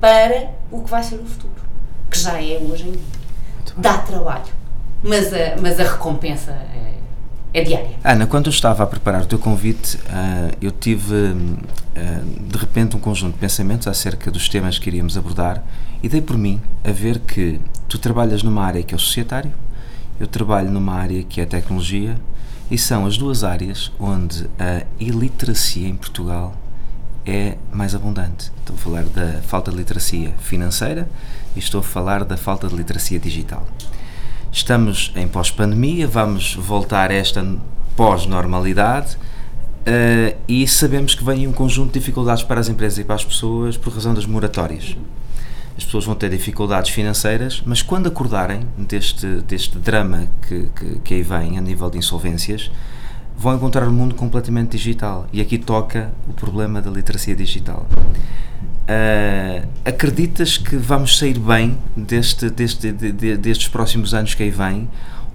para 0.00 0.50
o 0.70 0.82
que 0.82 0.90
vai 0.90 1.02
ser 1.02 1.16
o 1.16 1.24
futuro, 1.24 1.54
que 2.10 2.18
já 2.18 2.40
é 2.40 2.58
hoje 2.58 2.88
em 2.88 2.92
dia. 2.92 3.00
Dá 3.78 3.98
trabalho, 3.98 4.44
mas 5.02 5.32
a, 5.32 5.60
mas 5.60 5.80
a 5.80 5.84
recompensa 5.84 6.52
é 6.52 6.86
é 7.56 7.62
diária. 7.62 7.96
Ana, 8.04 8.26
quando 8.26 8.48
eu 8.48 8.50
estava 8.50 8.82
a 8.82 8.86
preparar 8.86 9.22
o 9.22 9.26
teu 9.26 9.38
convite, 9.38 9.96
uh, 9.96 10.54
eu 10.60 10.70
tive 10.70 11.14
uh, 11.14 11.56
de 12.50 12.58
repente 12.58 12.94
um 12.94 13.00
conjunto 13.00 13.32
de 13.32 13.38
pensamentos 13.38 13.88
acerca 13.88 14.30
dos 14.30 14.46
temas 14.46 14.78
que 14.78 14.90
iríamos 14.90 15.16
abordar 15.16 15.64
e 16.02 16.08
dei 16.08 16.20
por 16.20 16.36
mim 16.36 16.60
a 16.84 16.92
ver 16.92 17.18
que 17.20 17.58
tu 17.88 17.98
trabalhas 17.98 18.42
numa 18.42 18.62
área 18.62 18.82
que 18.82 18.92
é 18.92 18.96
o 18.96 19.00
societário, 19.00 19.50
eu 20.18 20.26
trabalho 20.26 20.70
numa 20.70 20.94
área 20.94 21.22
que 21.22 21.40
é 21.40 21.44
a 21.44 21.46
tecnologia 21.46 22.18
e 22.70 22.78
são 22.78 23.06
as 23.06 23.16
duas 23.16 23.44
áreas 23.44 23.92
onde 23.98 24.48
a 24.58 24.84
iliteracia 24.98 25.88
em 25.88 25.96
Portugal 25.96 26.54
é 27.24 27.56
mais 27.72 27.94
abundante. 27.94 28.52
Estou 28.58 28.76
a 28.76 28.78
falar 28.78 29.04
da 29.04 29.42
falta 29.42 29.70
de 29.70 29.76
literacia 29.76 30.32
financeira 30.38 31.08
e 31.54 31.58
estou 31.58 31.80
a 31.80 31.82
falar 31.82 32.24
da 32.24 32.36
falta 32.36 32.68
de 32.68 32.74
literacia 32.74 33.18
digital. 33.18 33.66
Estamos 34.52 35.12
em 35.16 35.28
pós-pandemia, 35.28 36.06
vamos 36.06 36.54
voltar 36.54 37.10
a 37.10 37.14
esta 37.14 37.44
pós-normalidade 37.96 39.16
uh, 39.16 40.36
e 40.48 40.66
sabemos 40.66 41.14
que 41.14 41.24
vem 41.24 41.46
um 41.46 41.52
conjunto 41.52 41.92
de 41.92 41.98
dificuldades 41.98 42.42
para 42.42 42.60
as 42.60 42.68
empresas 42.68 42.98
e 42.98 43.04
para 43.04 43.16
as 43.16 43.24
pessoas 43.24 43.76
por 43.76 43.92
razão 43.92 44.14
das 44.14 44.24
moratórias. 44.24 44.96
As 45.76 45.84
pessoas 45.84 46.04
vão 46.04 46.14
ter 46.14 46.30
dificuldades 46.30 46.90
financeiras, 46.90 47.62
mas 47.66 47.82
quando 47.82 48.06
acordarem 48.06 48.60
deste, 48.78 49.26
deste 49.42 49.76
drama 49.78 50.26
que, 50.48 50.68
que, 50.74 50.98
que 51.00 51.14
aí 51.14 51.22
vem 51.22 51.58
a 51.58 51.60
nível 51.60 51.90
de 51.90 51.98
insolvências, 51.98 52.70
vão 53.36 53.54
encontrar 53.54 53.86
um 53.86 53.92
mundo 53.92 54.14
completamente 54.14 54.70
digital. 54.70 55.26
E 55.32 55.40
aqui 55.40 55.58
toca 55.58 56.12
o 56.26 56.32
problema 56.32 56.80
da 56.80 56.90
literacia 56.90 57.36
digital. 57.36 57.86
Uh, 58.88 59.66
acreditas 59.84 60.56
que 60.56 60.76
vamos 60.76 61.18
sair 61.18 61.38
bem 61.38 61.76
deste, 61.96 62.48
deste, 62.48 62.92
de, 62.92 63.12
de, 63.12 63.36
destes 63.36 63.68
próximos 63.68 64.14
anos 64.14 64.32
que 64.34 64.44
aí 64.44 64.50
vêm? 64.50 64.88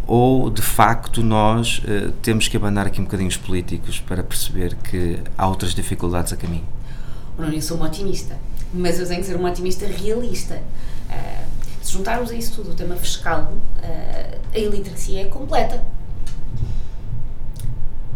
Ou 0.07 0.49
de 0.49 0.61
facto 0.61 1.21
nós 1.21 1.79
uh, 1.79 2.11
temos 2.21 2.47
que 2.47 2.57
abandonar 2.57 2.87
aqui 2.87 2.99
um 2.99 3.03
bocadinho 3.03 3.29
os 3.29 3.37
políticos 3.37 3.99
para 3.99 4.23
perceber 4.23 4.75
que 4.75 5.19
há 5.37 5.47
outras 5.47 5.75
dificuldades 5.75 6.33
a 6.33 6.37
caminho? 6.37 6.65
Não, 7.37 7.49
eu 7.49 7.61
sou 7.61 7.77
uma 7.77 7.87
otimista, 7.87 8.37
mas 8.73 8.99
eu 8.99 9.07
tenho 9.07 9.21
que 9.21 9.27
ser 9.27 9.35
uma 9.35 9.49
otimista 9.49 9.85
realista. 9.85 10.61
Uh, 11.09 11.45
se 11.81 11.91
juntarmos 11.93 12.31
a 12.31 12.35
isso 12.35 12.55
tudo 12.55 12.71
o 12.71 12.73
tema 12.75 12.95
fiscal, 12.95 13.53
a 14.53 14.57
iliteracia 14.57 15.21
é 15.21 15.25
completa. 15.25 15.83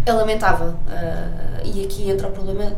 É 0.06 0.14
lamentável. 0.14 0.76
e 1.64 1.84
aqui 1.84 2.10
entra 2.10 2.28
o 2.28 2.32
problema 2.32 2.76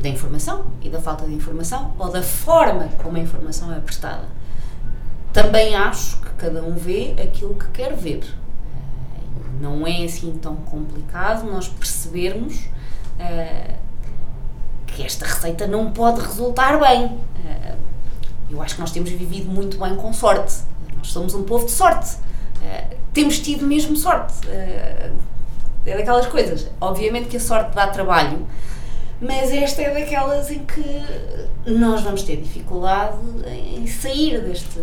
da 0.00 0.08
informação 0.08 0.66
e 0.82 0.88
da 0.88 1.00
falta 1.00 1.26
de 1.26 1.34
informação 1.34 1.92
ou 1.98 2.10
da 2.10 2.22
forma 2.22 2.88
como 3.02 3.16
a 3.16 3.20
informação 3.20 3.72
é 3.74 3.80
prestada. 3.80 4.28
Também 5.32 5.74
acho 5.74 6.20
que 6.20 6.30
cada 6.34 6.62
um 6.62 6.74
vê 6.74 7.14
aquilo 7.22 7.54
que 7.54 7.68
quer 7.68 7.94
ver. 7.94 8.24
Não 9.60 9.86
é 9.86 10.04
assim 10.04 10.32
tão 10.40 10.56
complicado 10.56 11.44
nós 11.50 11.68
percebermos 11.68 12.56
uh, 13.18 13.74
que 14.96 15.02
esta 15.02 15.26
receita 15.26 15.66
não 15.66 15.92
pode 15.92 16.22
resultar 16.22 16.80
bem. 16.80 17.04
Uh, 17.04 17.76
eu 18.50 18.62
acho 18.62 18.76
que 18.76 18.80
nós 18.80 18.90
temos 18.90 19.10
vivido 19.10 19.50
muito 19.50 19.78
bem 19.78 19.94
com 19.94 20.10
sorte. 20.10 20.62
Nós 20.96 21.08
somos 21.08 21.34
um 21.34 21.42
povo 21.42 21.66
de 21.66 21.72
sorte. 21.72 22.16
Uh, 22.16 22.96
temos 23.12 23.38
tido 23.38 23.66
mesmo 23.66 23.94
sorte. 23.94 24.34
é 24.48 25.10
daquelas 25.84 26.26
coisas. 26.26 26.66
Obviamente 26.80 27.28
que 27.28 27.36
a 27.36 27.40
sorte 27.40 27.74
dá 27.74 27.86
trabalho, 27.88 28.46
mas 29.20 29.50
esta 29.50 29.82
é 29.82 29.92
daquelas 29.92 30.50
em 30.50 30.64
que 30.64 30.82
nós 31.66 32.00
vamos 32.00 32.22
ter 32.22 32.36
dificuldade 32.36 33.18
em 33.46 33.86
sair 33.86 34.40
deste. 34.40 34.80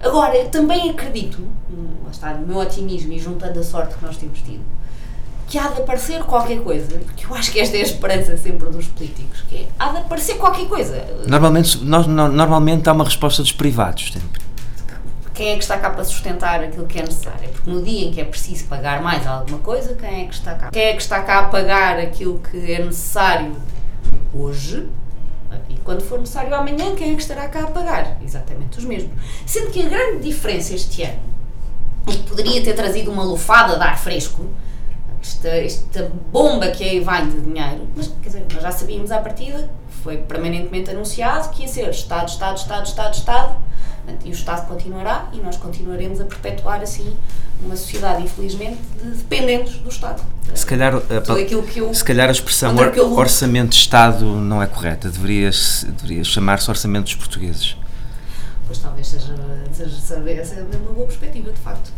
Agora, 0.00 0.36
eu 0.36 0.48
também 0.48 0.90
acredito, 0.90 1.46
lá 2.04 2.10
está, 2.10 2.34
no 2.34 2.46
meu 2.46 2.56
otimismo 2.58 3.12
e 3.12 3.18
juntando 3.18 3.60
a 3.60 3.62
sorte 3.62 3.96
que 3.96 4.04
nós 4.04 4.16
temos 4.16 4.40
tido, 4.40 4.64
que 5.50 5.58
há 5.58 5.66
de 5.66 5.82
aparecer 5.82 6.22
qualquer 6.22 6.60
coisa, 6.60 6.96
porque 6.98 7.26
eu 7.26 7.34
acho 7.34 7.50
que 7.50 7.58
esta 7.58 7.76
é 7.76 7.80
a 7.80 7.82
esperança 7.82 8.36
sempre 8.36 8.70
dos 8.70 8.86
políticos, 8.86 9.42
que 9.48 9.56
é, 9.56 9.68
há 9.76 9.88
de 9.88 9.98
aparecer 9.98 10.36
qualquer 10.36 10.68
coisa. 10.68 11.04
Normalmente, 11.26 11.84
nós, 11.84 12.06
normalmente 12.06 12.88
há 12.88 12.92
uma 12.92 13.04
resposta 13.04 13.42
dos 13.42 13.50
privados, 13.50 14.12
sempre. 14.12 14.40
quem 15.34 15.48
é 15.48 15.56
que 15.56 15.62
está 15.64 15.76
cá 15.76 15.90
para 15.90 16.04
sustentar 16.04 16.62
aquilo 16.62 16.86
que 16.86 17.00
é 17.00 17.02
necessário? 17.02 17.48
Porque 17.48 17.68
no 17.68 17.82
dia 17.82 18.06
em 18.06 18.12
que 18.12 18.20
é 18.20 18.24
preciso 18.24 18.66
pagar 18.66 19.02
mais 19.02 19.26
alguma 19.26 19.58
coisa, 19.58 19.96
quem 19.96 20.22
é 20.22 20.24
que 20.26 20.34
está 20.34 20.54
cá? 20.54 20.70
Quem 20.70 20.84
é 20.84 20.92
que 20.92 21.02
está 21.02 21.20
cá 21.20 21.40
a 21.40 21.48
pagar 21.48 21.98
aquilo 21.98 22.38
que 22.38 22.72
é 22.72 22.84
necessário 22.84 23.56
hoje? 24.32 24.88
E 25.68 25.74
quando 25.78 26.00
for 26.02 26.20
necessário 26.20 26.54
amanhã, 26.54 26.94
quem 26.94 27.10
é 27.12 27.16
que 27.16 27.22
estará 27.22 27.48
cá 27.48 27.64
a 27.64 27.66
pagar? 27.66 28.18
Exatamente 28.22 28.78
os 28.78 28.84
mesmos. 28.84 29.10
Sendo 29.44 29.72
que 29.72 29.84
a 29.84 29.88
grande 29.88 30.22
diferença 30.22 30.76
este 30.76 31.02
ano, 31.02 31.18
e 32.08 32.12
que 32.12 32.22
poderia 32.22 32.62
ter 32.62 32.74
trazido 32.74 33.10
uma 33.10 33.24
lufada 33.24 33.76
de 33.76 33.82
ar 33.82 33.98
fresco, 33.98 34.46
esta, 35.22 35.48
esta 35.48 36.10
bomba 36.32 36.68
que 36.68 36.82
aí 36.84 37.00
vai 37.00 37.26
de 37.26 37.40
dinheiro, 37.40 37.86
mas 37.96 38.08
quer 38.22 38.28
dizer, 38.28 38.46
nós 38.52 38.62
já 38.62 38.72
sabíamos 38.72 39.10
à 39.10 39.18
partida, 39.18 39.70
foi 40.02 40.16
permanentemente 40.18 40.90
anunciado 40.90 41.50
que 41.50 41.62
ia 41.62 41.68
ser 41.68 41.88
Estado, 41.90 42.28
Estado, 42.28 42.56
Estado, 42.56 42.86
Estado, 42.86 43.14
Estado, 43.14 43.56
e 44.24 44.30
o 44.30 44.32
Estado 44.32 44.66
continuará 44.66 45.28
e 45.32 45.36
nós 45.36 45.56
continuaremos 45.56 46.20
a 46.20 46.24
perpetuar 46.24 46.80
assim 46.80 47.14
uma 47.62 47.76
sociedade, 47.76 48.22
infelizmente, 48.24 48.78
de 49.00 49.10
dependentes 49.10 49.74
do 49.74 49.88
Estado. 49.90 50.22
Se 50.54 50.64
calhar, 50.66 50.94
que 51.68 51.78
eu, 51.78 51.94
se 51.94 52.02
calhar 52.02 52.28
a 52.28 52.32
expressão 52.32 52.74
or- 52.74 53.18
orçamento 53.18 53.68
de 53.70 53.76
Estado 53.76 54.24
não 54.24 54.60
é 54.62 54.66
correta, 54.66 55.08
deveria, 55.10 55.50
deveria 56.00 56.24
chamar-se 56.24 56.68
orçamento 56.70 57.04
dos 57.04 57.14
portugueses. 57.14 57.76
Pois 58.70 58.78
talvez 58.78 59.08
seja, 59.08 59.34
seja, 59.72 59.96
seja 59.96 60.62
uma 60.80 60.92
boa 60.92 61.04
perspectiva, 61.04 61.50
de 61.50 61.58
facto. 61.58 61.90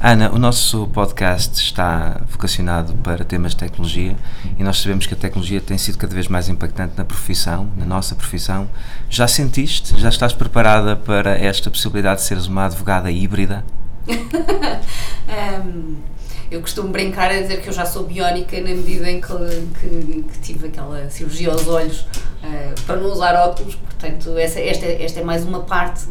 Ana, 0.00 0.30
o 0.30 0.38
nosso 0.38 0.86
podcast 0.86 1.60
está 1.60 2.20
vocacionado 2.30 2.94
para 2.98 3.24
temas 3.24 3.50
de 3.50 3.56
tecnologia 3.56 4.14
e 4.56 4.62
nós 4.62 4.78
sabemos 4.78 5.08
que 5.08 5.14
a 5.14 5.16
tecnologia 5.16 5.60
tem 5.60 5.76
sido 5.76 5.98
cada 5.98 6.14
vez 6.14 6.28
mais 6.28 6.48
impactante 6.48 6.94
na 6.96 7.04
profissão, 7.04 7.68
na 7.76 7.84
nossa 7.84 8.14
profissão. 8.14 8.70
Já 9.08 9.26
sentiste, 9.26 9.98
já 9.98 10.08
estás 10.08 10.32
preparada 10.32 10.94
para 10.94 11.36
esta 11.36 11.68
possibilidade 11.68 12.20
de 12.20 12.28
seres 12.28 12.46
uma 12.46 12.66
advogada 12.66 13.10
híbrida? 13.10 13.64
Ahm, 15.26 15.96
eu 16.50 16.60
costumo 16.60 16.88
brincar 16.88 17.30
a 17.30 17.40
dizer 17.40 17.60
que 17.62 17.68
eu 17.68 17.72
já 17.72 17.86
sou 17.86 18.04
biónica 18.04 18.56
na 18.60 18.70
medida 18.70 19.08
em 19.10 19.20
que, 19.20 19.28
que- 19.80 20.22
que 20.32 20.38
tive 20.40 20.66
aquela 20.68 21.08
cirurgia 21.08 21.50
aos 21.52 21.66
olhos 21.68 22.06
ah, 22.42 22.74
para 22.86 22.96
não 22.96 23.10
usar 23.12 23.34
óculos, 23.48 23.74
portanto, 23.76 24.36
essa, 24.38 24.58
esta, 24.60 24.86
esta 24.86 25.20
é 25.20 25.24
mais 25.24 25.44
uma 25.44 25.60
parte 25.60 26.06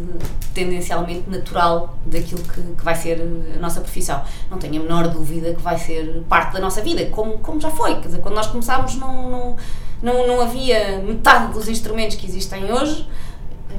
tendencialmente 0.54 1.30
natural 1.30 1.98
daquilo 2.06 2.42
que, 2.44 2.62
que 2.62 2.84
vai 2.84 2.96
ser 2.96 3.22
a 3.56 3.60
nossa 3.60 3.82
profissão. 3.82 4.22
Não 4.50 4.58
tenho 4.58 4.80
a 4.80 4.84
menor 4.84 5.08
dúvida 5.08 5.54
que 5.54 5.62
vai 5.62 5.78
ser 5.78 6.24
parte 6.30 6.54
da 6.54 6.60
nossa 6.60 6.82
vida, 6.82 7.06
como, 7.08 7.40
como 7.40 7.60
já 7.60 7.70
foi. 7.72 7.96
Quer 7.96 8.08
dizer, 8.08 8.20
quando 8.20 8.36
nós 8.36 8.48
começámos, 8.48 8.96
não, 8.96 9.30
não, 9.30 9.56
não, 10.02 10.28
não 10.28 10.42
havia 10.42 11.00
metade 11.00 11.54
dos 11.54 11.68
instrumentos 11.68 12.16
que 12.16 12.26
existem 12.26 12.72
hoje. 12.72 13.08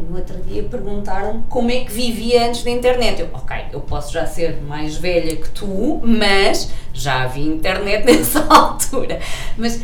No 0.09 0.16
outro 0.16 0.40
dia 0.42 0.62
perguntaram 0.64 1.42
como 1.48 1.70
é 1.70 1.85
que 1.85 1.92
vivia 1.92 2.46
antes 2.46 2.62
da 2.62 2.70
internet. 2.70 3.20
Eu, 3.20 3.29
ok, 3.33 3.66
eu 3.72 3.81
posso 3.81 4.12
já 4.12 4.26
ser 4.26 4.61
mais 4.62 4.96
velha 4.96 5.37
que 5.37 5.48
tu, 5.50 6.00
mas 6.03 6.70
já 6.92 7.22
havia 7.22 7.53
internet 7.53 8.05
nessa 8.07 8.44
altura. 8.48 9.20
Mas 9.57 9.81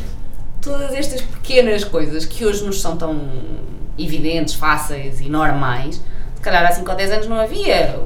todas 0.60 0.92
estas 0.94 1.20
pequenas 1.20 1.84
coisas 1.84 2.24
que 2.24 2.44
hoje 2.44 2.64
nos 2.64 2.80
são 2.80 2.96
tão 2.96 3.20
evidentes, 3.98 4.54
fáceis 4.54 5.20
e 5.20 5.28
normais, 5.28 6.02
se 6.34 6.40
calhar 6.40 6.64
há 6.64 6.72
5 6.72 6.88
ou 6.90 6.96
10 6.96 7.12
anos 7.12 7.26
não 7.28 7.38
havia. 7.38 8.00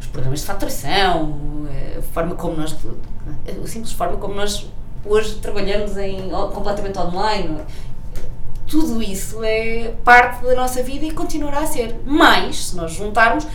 Os 0.00 0.06
programas 0.06 0.40
de 0.40 0.46
faturação, 0.46 1.66
a 1.96 2.02
forma 2.02 2.34
como 2.34 2.56
nós. 2.56 2.74
a 2.74 3.66
simples 3.66 3.92
forma 3.92 4.16
como 4.16 4.34
nós 4.34 4.66
hoje 5.04 5.36
trabalhamos 5.36 5.96
em, 5.96 6.28
completamente 6.52 6.98
online 6.98 7.60
tudo 8.68 9.02
isso 9.02 9.42
é 9.42 9.94
parte 10.04 10.44
da 10.44 10.54
nossa 10.54 10.82
vida 10.82 11.04
e 11.06 11.10
continuará 11.10 11.60
a 11.60 11.66
ser. 11.66 12.00
Mas, 12.04 12.66
se 12.66 12.76
nós 12.76 12.92
juntarmos 12.92 13.46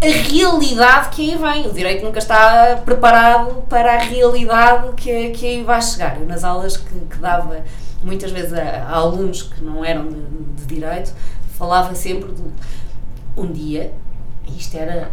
a 0.00 0.06
realidade 0.30 1.10
que 1.10 1.30
aí 1.30 1.36
vem, 1.36 1.66
o 1.66 1.72
direito 1.72 2.04
nunca 2.04 2.18
está 2.18 2.80
preparado 2.84 3.62
para 3.68 3.94
a 3.94 3.98
realidade 3.98 4.92
que, 4.96 5.30
que 5.30 5.46
aí 5.46 5.62
vai 5.62 5.82
chegar. 5.82 6.18
Eu, 6.18 6.26
nas 6.26 6.44
aulas 6.44 6.76
que, 6.76 6.98
que 6.98 7.16
dava 7.18 7.62
muitas 8.02 8.30
vezes 8.30 8.52
a, 8.52 8.62
a 8.62 8.96
alunos 8.96 9.42
que 9.42 9.62
não 9.62 9.84
eram 9.84 10.08
de, 10.08 10.20
de 10.56 10.66
direito, 10.66 11.12
falava 11.58 11.94
sempre 11.94 12.32
de 12.32 12.42
um 13.36 13.52
dia, 13.52 13.92
isto 14.56 14.76
era 14.76 15.10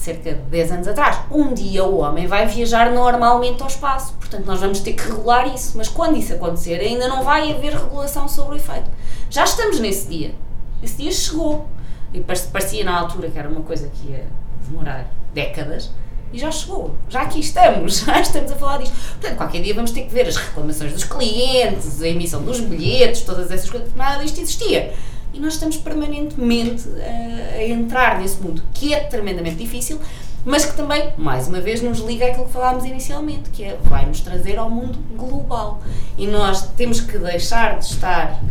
cerca 0.00 0.32
de 0.34 0.40
10 0.42 0.72
anos 0.72 0.88
atrás, 0.88 1.18
um 1.30 1.52
dia 1.52 1.84
o 1.84 1.98
homem 1.98 2.26
vai 2.26 2.46
viajar 2.46 2.90
normalmente 2.90 3.62
ao 3.62 3.68
espaço. 3.68 4.14
Portanto, 4.14 4.46
nós 4.46 4.60
vamos 4.60 4.80
ter 4.80 4.94
que 4.94 5.02
regular 5.02 5.52
isso. 5.54 5.76
Mas 5.76 5.88
quando 5.88 6.16
isso 6.16 6.32
acontecer, 6.32 6.80
ainda 6.80 7.06
não 7.06 7.22
vai 7.22 7.52
haver 7.52 7.74
regulação 7.74 8.26
sobre 8.26 8.54
o 8.54 8.56
efeito. 8.56 8.90
Já 9.28 9.44
estamos 9.44 9.78
nesse 9.78 10.08
dia. 10.08 10.34
Esse 10.82 10.96
dia 10.96 11.12
chegou. 11.12 11.68
E 12.12 12.20
parecia 12.20 12.82
na 12.82 12.98
altura 12.98 13.30
que 13.30 13.38
era 13.38 13.48
uma 13.48 13.60
coisa 13.60 13.88
que 13.88 14.08
ia 14.08 14.26
demorar 14.66 15.06
décadas. 15.32 15.90
E 16.32 16.38
já 16.38 16.50
chegou, 16.50 16.94
já 17.08 17.22
aqui 17.22 17.40
estamos, 17.40 18.00
já 18.06 18.20
estamos 18.20 18.52
a 18.52 18.56
falar 18.56 18.78
disto. 18.78 18.94
Portanto, 19.20 19.36
qualquer 19.36 19.62
dia 19.62 19.74
vamos 19.74 19.90
ter 19.90 20.02
que 20.02 20.14
ver 20.14 20.28
as 20.28 20.36
reclamações 20.36 20.92
dos 20.92 21.04
clientes, 21.04 22.00
a 22.00 22.08
emissão 22.08 22.42
dos 22.42 22.60
bilhetes, 22.60 23.22
todas 23.22 23.50
essas 23.50 23.68
coisas, 23.68 23.92
nada 23.94 24.22
disto 24.22 24.40
existia. 24.40 24.94
E 25.32 25.38
nós 25.38 25.54
estamos 25.54 25.76
permanentemente 25.76 26.88
a, 26.88 27.56
a 27.56 27.64
entrar 27.64 28.18
nesse 28.18 28.40
mundo, 28.40 28.62
que 28.74 28.92
é 28.92 29.00
tremendamente 29.00 29.56
difícil, 29.56 30.00
mas 30.44 30.64
que 30.64 30.74
também, 30.76 31.12
mais 31.18 31.48
uma 31.48 31.60
vez, 31.60 31.82
nos 31.82 32.00
liga 32.00 32.26
àquilo 32.26 32.46
que 32.46 32.52
falámos 32.52 32.84
inicialmente, 32.84 33.50
que 33.50 33.64
é 33.64 33.78
vai 33.84 34.06
nos 34.06 34.20
trazer 34.20 34.58
ao 34.58 34.70
mundo 34.70 34.98
global. 35.16 35.82
E 36.16 36.26
nós 36.26 36.68
temos 36.76 37.00
que 37.00 37.18
deixar 37.18 37.78
de 37.78 37.84
estar 37.84 38.42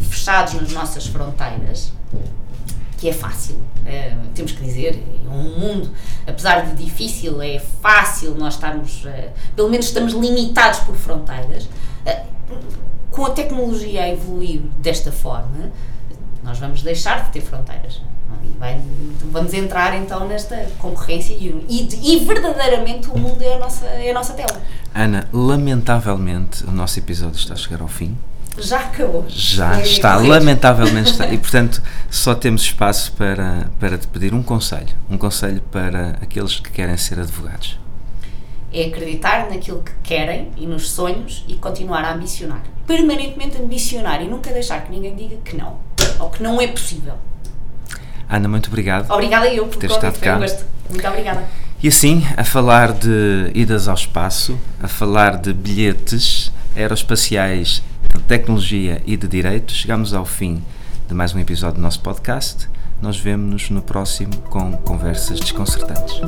fechados 0.00 0.54
nas 0.54 0.72
nossas 0.72 1.06
fronteiras, 1.06 1.92
que 2.98 3.08
é 3.08 3.12
fácil, 3.12 3.56
eh, 3.84 4.16
temos 4.34 4.52
que 4.52 4.64
dizer, 4.64 5.02
é 5.24 5.28
um 5.28 5.58
mundo, 5.58 5.90
apesar 6.26 6.66
de 6.66 6.82
difícil, 6.82 7.40
é 7.40 7.58
fácil 7.58 8.34
nós 8.34 8.54
estarmos, 8.54 9.04
eh, 9.06 9.30
pelo 9.54 9.68
menos 9.68 9.86
estamos 9.86 10.14
limitados 10.14 10.80
por 10.80 10.96
fronteiras. 10.96 11.68
Eh, 12.04 12.24
com 13.10 13.24
a 13.24 13.30
tecnologia 13.30 14.02
a 14.02 14.08
evoluir 14.10 14.60
desta 14.78 15.12
forma, 15.12 15.70
nós 16.46 16.58
vamos 16.58 16.80
deixar 16.82 17.24
de 17.24 17.30
ter 17.32 17.40
fronteiras. 17.42 18.00
E 18.42 18.58
vai- 18.58 18.80
vamos 19.32 19.52
entrar 19.52 19.94
então 19.96 20.26
nesta 20.28 20.56
concorrência 20.78 21.34
e, 21.34 21.48
e, 21.68 22.14
e 22.14 22.24
verdadeiramente 22.24 23.08
o 23.10 23.18
mundo 23.18 23.42
é 23.42 23.54
a 23.54 23.58
nossa, 23.58 23.84
é 23.86 24.10
a 24.10 24.14
nossa 24.14 24.32
tela. 24.34 24.62
Ana, 24.94 25.28
lamentavelmente 25.32 26.64
o 26.64 26.70
nosso 26.70 26.98
episódio 26.98 27.36
está 27.38 27.54
a 27.54 27.56
chegar 27.56 27.80
ao 27.82 27.88
fim. 27.88 28.16
Já 28.58 28.78
acabou. 28.80 29.24
Já 29.28 29.74
Foi 29.74 29.82
está, 29.82 30.16
lamentavelmente 30.16 31.10
está. 31.10 31.26
E 31.28 31.36
portanto 31.38 31.82
só 32.10 32.34
temos 32.34 32.62
espaço 32.62 33.12
para, 33.12 33.68
para 33.78 33.98
te 33.98 34.06
pedir 34.06 34.32
um 34.32 34.42
conselho. 34.42 34.88
Um 35.10 35.18
conselho 35.18 35.60
para 35.70 36.10
aqueles 36.22 36.58
que 36.60 36.70
querem 36.70 36.96
ser 36.96 37.18
advogados. 37.20 37.78
É 38.76 38.86
acreditar 38.86 39.48
naquilo 39.48 39.82
que 39.82 39.92
querem 40.02 40.50
e 40.56 40.66
nos 40.66 40.90
sonhos 40.90 41.44
e 41.48 41.54
continuar 41.54 42.04
a 42.04 42.12
ambicionar. 42.12 42.62
Permanentemente 42.86 43.56
ambicionar 43.60 44.22
e 44.22 44.28
nunca 44.28 44.52
deixar 44.52 44.84
que 44.84 44.90
ninguém 44.90 45.14
diga 45.14 45.36
que 45.44 45.56
não. 45.56 45.78
Ou 46.20 46.30
que 46.30 46.42
não 46.42 46.60
é 46.60 46.66
possível. 46.66 47.14
Ana, 48.28 48.48
muito 48.48 48.68
obrigado. 48.68 49.10
Obrigada 49.10 49.48
eu 49.48 49.66
por 49.66 49.78
Ter 49.78 49.90
estado 49.90 50.16
um 50.16 50.20
cá. 50.20 50.38
Muito 50.38 51.08
obrigada. 51.08 51.44
E 51.82 51.88
assim, 51.88 52.24
a 52.36 52.44
falar 52.44 52.92
de 52.92 53.50
idas 53.54 53.88
ao 53.88 53.94
espaço, 53.94 54.58
a 54.82 54.88
falar 54.88 55.36
de 55.36 55.52
bilhetes 55.52 56.52
aeroespaciais, 56.76 57.82
de 58.14 58.22
tecnologia 58.22 59.02
e 59.06 59.16
de 59.16 59.28
direito, 59.28 59.72
chegamos 59.72 60.12
ao 60.12 60.24
fim 60.24 60.62
de 61.08 61.14
mais 61.14 61.34
um 61.34 61.38
episódio 61.38 61.76
do 61.76 61.82
nosso 61.82 62.00
podcast. 62.00 62.68
Nós 63.00 63.18
vemo-nos 63.18 63.70
no 63.70 63.82
próximo 63.82 64.36
com 64.48 64.72
conversas 64.78 65.38
desconcertantes. 65.38 66.20